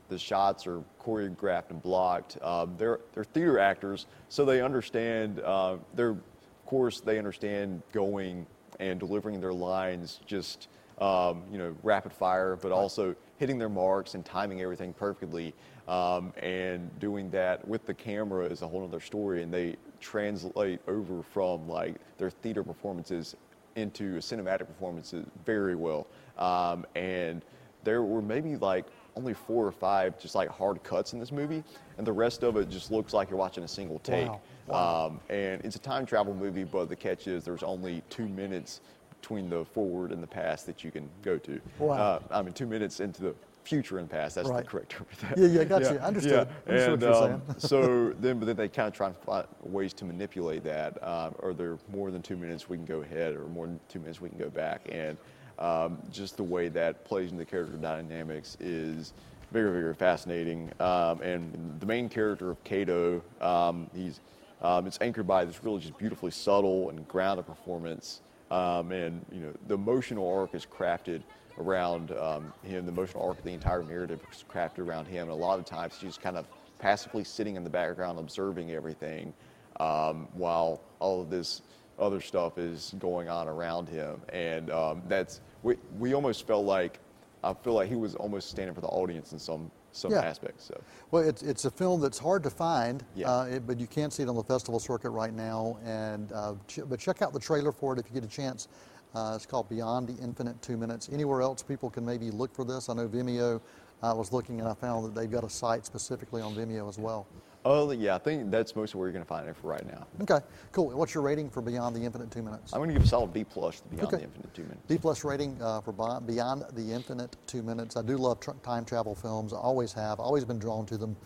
the 0.09 0.19
shots 0.19 0.67
are 0.67 0.83
choreographed 1.03 1.71
and 1.71 1.83
blocked, 1.83 2.39
um, 2.43 2.75
they're, 2.77 3.01
they're 3.15 3.25
theater 3.25 3.59
actors, 3.59 4.07
so 4.29 4.45
they 4.45 4.61
understand, 4.61 5.41
uh, 5.41 5.77
they're, 5.95 6.11
of 6.11 6.67
course, 6.67 7.01
they 7.01 7.19
understand 7.19 7.83
going 7.93 8.47
and 8.79 9.01
delivering 9.01 9.41
their 9.41 9.55
lines 9.55 10.21
just, 10.27 10.69
um, 11.01 11.43
you 11.51 11.57
know, 11.59 11.75
rapid 11.83 12.13
fire, 12.13 12.57
but 12.57 12.73
also 12.73 13.15
hitting 13.39 13.59
their 13.59 13.69
marks 13.69 14.15
and 14.15 14.25
timing 14.25 14.63
everything 14.63 14.93
perfectly. 14.93 15.55
Um, 15.89 16.33
and 16.43 16.91
doing 16.99 17.31
that 17.31 17.67
with 17.67 17.87
the 17.87 17.95
camera 17.95 18.47
is 18.47 18.63
a 18.63 18.69
whole 18.69 18.85
other 18.85 19.01
story, 19.01 19.43
and 19.43 19.53
they 19.53 19.77
translate 20.01 20.81
over 20.89 21.23
from 21.23 21.69
like 21.69 21.97
their 22.19 22.31
theater 22.31 22.65
performances 22.65 23.37
into 23.77 24.17
cinematic 24.17 24.67
performances 24.67 25.27
very 25.45 25.77
well. 25.77 26.07
Um, 26.39 26.87
and 26.97 27.43
there 27.85 28.03
were 28.03 28.23
maybe 28.23 28.57
like 28.57 28.87
only 29.15 29.33
four 29.33 29.67
or 29.67 29.73
five 29.73 30.19
just 30.19 30.35
like 30.35 30.49
hard 30.49 30.83
cuts 30.83 31.13
in 31.13 31.21
this 31.21 31.31
movie, 31.31 31.63
and 31.99 32.07
the 32.07 32.13
rest 32.13 32.43
of 32.43 32.57
it 32.57 32.69
just 32.69 32.91
looks 32.91 33.13
like 33.13 33.31
you're 33.31 33.39
watching 33.39 33.65
a 33.65 33.69
single 33.69 33.99
take. 34.01 34.29
Wow. 34.67 35.07
Um, 35.07 35.21
and 35.31 35.65
it's 35.65 35.77
a 35.77 35.81
time 35.81 36.05
travel 36.05 36.35
movie, 36.35 36.65
but 36.65 36.89
the 36.89 36.97
catch 36.97 37.29
is 37.29 37.45
there's 37.45 37.63
only 37.63 38.03
two 38.11 38.27
minutes 38.29 38.81
between 39.27 39.51
the 39.51 39.65
forward 39.65 40.13
and 40.13 40.23
the 40.23 40.27
past 40.27 40.67
that 40.67 40.85
you 40.85 40.93
can 40.93 41.09
go 41.23 41.37
to. 41.37 41.61
Wow. 41.81 41.95
Uh, 41.97 42.21
I 42.31 42.43
mean, 42.43 42.53
two 42.53 42.67
minutes 42.67 43.01
into 43.01 43.23
the 43.23 43.35
future 43.65 43.99
and 43.99 44.09
past. 44.09 44.37
That's 44.37 44.49
Right. 44.49 44.63
the 44.63 44.71
correct 44.71 44.91
term 44.91 45.05
for 45.11 45.27
that. 45.27 45.37
Yeah, 45.37 45.49
yeah, 45.49 45.65
gotcha. 45.65 46.01
Understood. 46.01 46.49
Yeah. 46.65 46.73
Understood 46.73 47.03
And, 47.03 47.33
um, 47.43 47.43
so 47.59 48.13
then, 48.21 48.39
but 48.39 48.47
then 48.47 48.55
they 48.55 48.69
kind 48.69 48.87
of 48.87 48.95
try 48.95 49.09
and 49.09 49.17
find 49.17 49.45
ways 49.65 49.93
to 49.95 50.05
manipulate 50.05 50.63
that. 50.63 51.03
Um, 51.03 51.35
are 51.43 51.53
there 51.53 51.77
more 51.93 52.13
than 52.13 52.23
two 52.23 52.37
minutes 52.37 52.69
we 52.69 52.77
can 52.77 52.87
go 52.87 53.03
ahead, 53.03 53.35
or 53.35 53.49
more 53.49 53.67
than 53.67 53.81
two 53.89 53.99
minutes 53.99 54.21
we 54.21 54.29
can 54.29 54.39
go 54.39 54.49
back? 54.49 54.83
And 54.93 55.17
um, 55.59 55.99
just 56.13 56.37
the 56.37 56.45
way 56.45 56.69
that 56.69 57.05
plays 57.05 57.33
into 57.33 57.45
the 57.45 57.51
character 57.51 57.77
dynamics 57.77 58.57
is 58.61 59.13
very, 59.51 59.73
very 59.73 59.95
fascinating. 59.95 60.71
Um, 60.79 61.21
and 61.23 61.81
the 61.81 61.87
main 61.87 62.09
character 62.09 62.53
of 62.53 62.63
Kato, 62.63 63.25
um, 63.41 63.91
he's 63.93 64.21
um, 64.63 64.87
it's 64.87 64.99
anchored 65.01 65.27
by 65.27 65.45
this 65.45 65.63
really 65.65 65.81
just 65.81 65.99
beautifully 65.99 66.31
subtle 66.31 66.91
and 66.91 67.07
grounded 67.09 67.47
performance. 67.47 68.21
Um, 68.51 68.93
and 68.93 69.25
you 69.33 69.41
know 69.41 69.53
the 69.67 69.75
emotional 69.75 70.31
arc 70.31 70.55
is 70.55 70.67
crafted 70.67 71.23
around 71.59 72.13
um, 72.13 72.53
him. 72.63 72.87
The 72.87 72.93
emotional 72.93 73.25
arc 73.25 73.39
of 73.39 73.45
the 73.45 73.53
entire 73.53 73.83
narrative 73.83 74.21
is 74.31 74.45
crafted 74.49 74.79
around 74.79 75.07
him. 75.07 75.23
And 75.23 75.31
a 75.31 75.35
lot 75.35 75.59
of 75.59 75.65
times 75.65 75.95
he's 76.01 76.19
kind 76.19 76.37
of 76.37 76.47
passively 76.79 77.25
sitting 77.25 77.57
in 77.57 77.65
the 77.65 77.71
background 77.71 78.19
observing 78.19 78.73
everything 78.73 79.33
um, 79.81 80.29
while 80.35 80.81
all 80.99 81.21
of 81.21 81.31
this 81.31 81.63
other 81.99 82.21
stuff 82.21 82.59
is 82.59 82.95
going 82.99 83.29
on 83.29 83.49
around 83.49 83.89
him. 83.89 84.21
And 84.33 84.71
um, 84.71 85.03
that's 85.09 85.41
we, 85.63 85.77
we 85.99 86.15
almost 86.15 86.47
felt 86.47 86.67
like 86.67 87.01
I 87.43 87.55
feel 87.55 87.75
like 87.75 87.89
he 87.89 87.97
was 87.97 88.15
almost 88.15 88.51
standing 88.51 88.75
for 88.75 88.81
the 88.81 88.89
audience 88.89 89.33
in 89.33 89.39
some 89.39 89.71
some 89.97 90.13
Yeah. 90.13 90.21
aspects. 90.21 90.65
So 90.65 90.81
Well, 91.11 91.23
it's, 91.23 91.43
it's 91.43 91.65
a 91.65 91.71
film 91.71 92.01
that's 92.01 92.19
hard 92.19 92.43
to 92.45 92.51
find, 92.51 93.05
Yeah. 93.15 93.31
uh, 93.31 93.45
it, 93.45 93.67
but 93.67 93.81
you 93.81 93.87
can 93.87 94.11
see 94.11 94.23
it 94.23 94.29
on 94.29 94.37
the 94.37 94.45
festival 94.45 94.79
circuit 94.79 95.11
right 95.11 95.33
now. 95.35 95.79
And 95.85 96.33
uh, 96.33 96.55
ch- 96.69 96.81
but 96.89 97.01
check 97.01 97.23
out 97.23 97.33
the 97.33 97.41
trailer 97.41 97.73
for 97.73 97.93
it 97.95 97.99
if 97.99 98.07
you 98.09 98.15
get 98.15 98.25
a 98.25 98.33
chance. 98.33 98.69
Uh, 99.15 99.33
it's 99.35 99.47
called 99.47 99.69
Beyond 99.69 100.09
the 100.09 100.23
Infinite 100.23 100.61
Two 100.61 100.77
Minutes. 100.77 101.09
Anywhere 101.11 101.41
else 101.41 101.63
people 101.63 101.89
can 101.89 102.05
maybe 102.05 102.31
look 102.31 102.55
for 102.55 102.65
this? 102.65 102.89
I 102.89 102.95
know 102.95 103.09
Vimeo. 103.09 103.61
I 104.03 104.13
was 104.13 104.31
looking 104.31 104.61
and 104.61 104.69
I 104.69 104.75
found 104.75 105.07
that 105.07 105.15
they've 105.15 105.31
got 105.31 105.43
a 105.43 105.49
site 105.49 105.87
specifically 105.87 106.43
on 106.43 106.55
Vimeo 106.55 106.87
as 106.89 106.99
well. 106.99 107.27
Oh 107.67 107.91
yeah, 107.91 108.15
I 108.15 108.19
think 108.19 108.51
that's 108.51 108.75
mostly 108.77 108.99
where 108.99 109.09
you're 109.09 109.13
going 109.13 109.25
to 109.25 109.29
find 109.29 109.49
it 109.49 109.57
for 109.57 109.69
right 109.69 109.85
now. 109.87 110.07
Okay, 110.23 110.45
cool. 110.73 110.91
What's 110.91 111.13
your 111.15 111.23
rating 111.23 111.51
for 111.51 111.61
Beyond 111.61 111.97
the 111.97 112.01
Infinite 112.03 112.31
Two 112.31 112.43
Minutes? 112.43 112.73
I'm 112.73 112.79
going 112.79 112.89
to 112.89 112.95
give 112.95 113.03
a 113.03 113.07
solid 113.07 113.33
B 113.33 113.45
plus 113.45 113.81
to 113.81 113.89
Beyond 113.89 114.07
Okay. 114.09 114.17
the 114.19 114.25
Infinite 114.25 114.55
Two 114.55 114.63
Minutes. 114.63 114.83
D 114.87 114.97
plus 114.99 115.25
rating 115.25 115.61
uh, 115.61 115.81
for 115.81 115.93
Beyond 115.93 116.65
the 116.75 116.93
Infinite 116.93 117.37
Two 117.47 117.63
Minutes. 117.63 117.97
I 117.97 118.03
do 118.03 118.17
love 118.17 118.41
tr- 118.41 118.53
time 118.63 118.85
travel 118.85 119.15
films. 119.15 119.53
I 119.53 119.57
always 119.57 119.93
have. 119.93 120.21
Always 120.21 120.45
been 120.45 120.59
drawn 120.59 120.87
to 120.87 120.97
them 120.97 121.17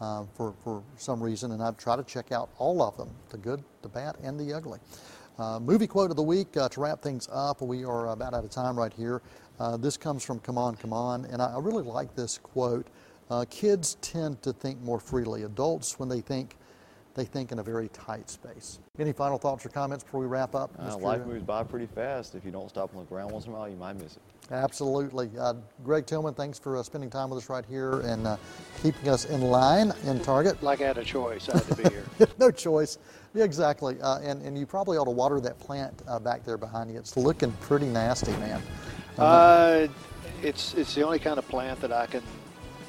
uh, 0.00 0.24
for 0.34 0.52
for 0.62 0.82
some 0.96 1.22
reason, 1.22 1.52
and 1.52 1.62
I've 1.62 1.78
tried 1.78 1.96
to 1.96 2.04
check 2.04 2.30
out 2.30 2.50
all 2.58 2.82
of 2.82 2.96
them: 2.96 3.08
the 3.30 3.38
good, 3.38 3.64
the 3.82 3.88
bad, 3.88 4.16
and 4.22 4.38
the 4.38 4.52
ugly. 4.52 4.78
Uh, 5.38 5.58
movie 5.60 5.86
quote 5.86 6.10
of 6.10 6.16
the 6.16 6.22
week 6.22 6.56
uh, 6.56 6.66
to 6.70 6.80
wrap 6.80 7.02
things 7.02 7.28
up. 7.30 7.60
We 7.60 7.84
are 7.84 8.08
about 8.08 8.32
out 8.32 8.44
of 8.44 8.50
time 8.50 8.78
right 8.78 8.92
here. 8.92 9.20
Uh, 9.58 9.76
this 9.76 9.96
comes 9.96 10.22
from 10.22 10.38
Come 10.40 10.56
On, 10.58 10.74
Come 10.74 10.92
On, 10.92 11.24
and 11.26 11.40
I, 11.42 11.54
I 11.54 11.58
really 11.58 11.82
like 11.82 12.14
this 12.14 12.38
quote. 12.38 12.86
Uh, 13.30 13.44
kids 13.50 13.96
tend 14.00 14.40
to 14.42 14.52
think 14.52 14.80
more 14.82 15.00
freely. 15.00 15.42
Adults, 15.42 15.98
when 15.98 16.08
they 16.08 16.20
think, 16.20 16.56
they 17.14 17.24
think 17.24 17.50
in 17.50 17.58
a 17.58 17.62
very 17.62 17.88
tight 17.88 18.30
space. 18.30 18.78
Any 18.98 19.12
final 19.12 19.38
thoughts 19.38 19.66
or 19.66 19.70
comments 19.70 20.04
before 20.04 20.20
we 20.20 20.26
wrap 20.26 20.54
up? 20.54 20.70
Uh, 20.78 20.96
life 20.98 21.24
moves 21.26 21.42
by 21.42 21.64
pretty 21.64 21.86
fast. 21.86 22.34
If 22.34 22.44
you 22.44 22.50
don't 22.50 22.68
stop 22.68 22.90
and 22.90 23.00
look 23.00 23.10
around 23.10 23.32
once 23.32 23.46
in 23.46 23.52
a 23.52 23.54
while, 23.54 23.68
you 23.68 23.76
might 23.76 23.94
miss 23.94 24.16
it. 24.16 24.22
Absolutely. 24.52 25.28
Uh, 25.38 25.54
Greg 25.82 26.06
Tillman, 26.06 26.34
thanks 26.34 26.56
for 26.58 26.76
uh, 26.76 26.82
spending 26.82 27.10
time 27.10 27.30
with 27.30 27.42
us 27.42 27.50
right 27.50 27.64
here 27.68 28.00
and 28.02 28.28
uh, 28.28 28.36
keeping 28.80 29.08
us 29.08 29.24
in 29.24 29.40
line 29.40 29.92
in 30.04 30.20
Target. 30.20 30.62
Like 30.62 30.80
I 30.80 30.86
had 30.86 30.98
a 30.98 31.04
choice, 31.04 31.48
I 31.48 31.58
had 31.58 31.66
to 31.66 31.74
be 31.74 31.88
here. 31.88 32.04
no 32.38 32.52
choice. 32.52 32.98
Yeah, 33.34 33.42
exactly. 33.44 34.00
Uh, 34.00 34.20
and, 34.20 34.42
and 34.42 34.56
you 34.56 34.64
probably 34.64 34.98
ought 34.98 35.06
to 35.06 35.10
water 35.10 35.40
that 35.40 35.58
plant 35.58 36.00
uh, 36.06 36.20
back 36.20 36.44
there 36.44 36.56
behind 36.56 36.92
you. 36.92 36.98
It's 36.98 37.16
looking 37.16 37.50
pretty 37.60 37.86
nasty, 37.86 38.32
man. 38.32 38.62
Uh, 39.18 39.88
it's 40.42 40.74
it's 40.74 40.94
the 40.94 41.02
only 41.02 41.18
kind 41.18 41.38
of 41.38 41.48
plant 41.48 41.80
that 41.80 41.90
I 41.90 42.06
can 42.06 42.22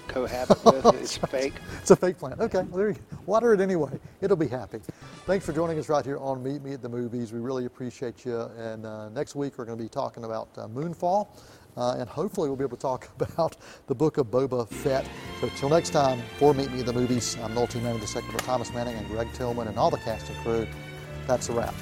cohabit 0.08 0.64
with. 0.66 0.86
It's 1.02 1.18
fake. 1.18 1.54
It's 1.82 1.92
a 1.92 1.96
fake 1.96 2.18
plant. 2.18 2.40
Okay, 2.40 2.64
well, 2.64 2.78
there 2.78 2.90
you 2.90 2.96
go. 2.96 3.18
Water 3.26 3.54
it 3.54 3.62
anyway. 3.62 4.00
It'll 4.22 4.38
be 4.38 4.48
happy. 4.48 4.80
Thanks 5.26 5.46
for 5.46 5.54
joining 5.54 5.78
us 5.80 5.90
right 5.90 6.04
here 6.04 6.18
on 6.18 6.42
Meet 6.44 6.64
Me 6.64 6.74
at 6.74 6.82
the 6.82 6.90
Movies. 6.90 7.34
We 7.34 7.40
really 7.40 7.66
appreciate 7.66 8.26
you. 8.26 8.42
And 8.58 8.86
uh, 8.86 9.10
next 9.10 9.36
week 9.36 9.58
we're 9.58 9.66
going 9.66 9.78
to 9.78 9.84
be 9.84 9.90
talking 9.90 10.24
about 10.24 10.50
uh, 10.58 10.68
Moonfall. 10.68 11.28
Uh, 11.78 11.96
and 12.00 12.10
hopefully 12.10 12.50
we'll 12.50 12.58
be 12.58 12.64
able 12.64 12.76
to 12.76 12.82
talk 12.82 13.10
about 13.20 13.58
the 13.88 13.96
book 13.96 14.18
of 14.18 14.28
Boba 14.28 14.68
Fett. 14.68 15.08
So 15.42 15.50
till 15.58 15.70
next 15.70 15.92
time, 15.92 16.22
for 16.38 16.54
Meet 16.54 16.72
Me 16.72 16.80
at 16.80 16.86
the 16.86 16.94
Movies, 16.94 17.38
I'm 17.44 17.54
multi-man 17.54 17.96
of 17.96 18.02
the 18.02 18.08
Secretary 18.08 18.40
Thomas 18.40 18.74
Manning 18.74 18.96
and 18.96 19.08
Greg 19.08 19.32
Tillman 19.34 19.68
and 19.68 19.78
all 19.78 19.92
the 19.92 19.98
cast 19.98 20.28
and 20.30 20.38
crew. 20.40 20.68
That's 21.28 21.50
a 21.50 21.54
wrap. 21.54 21.76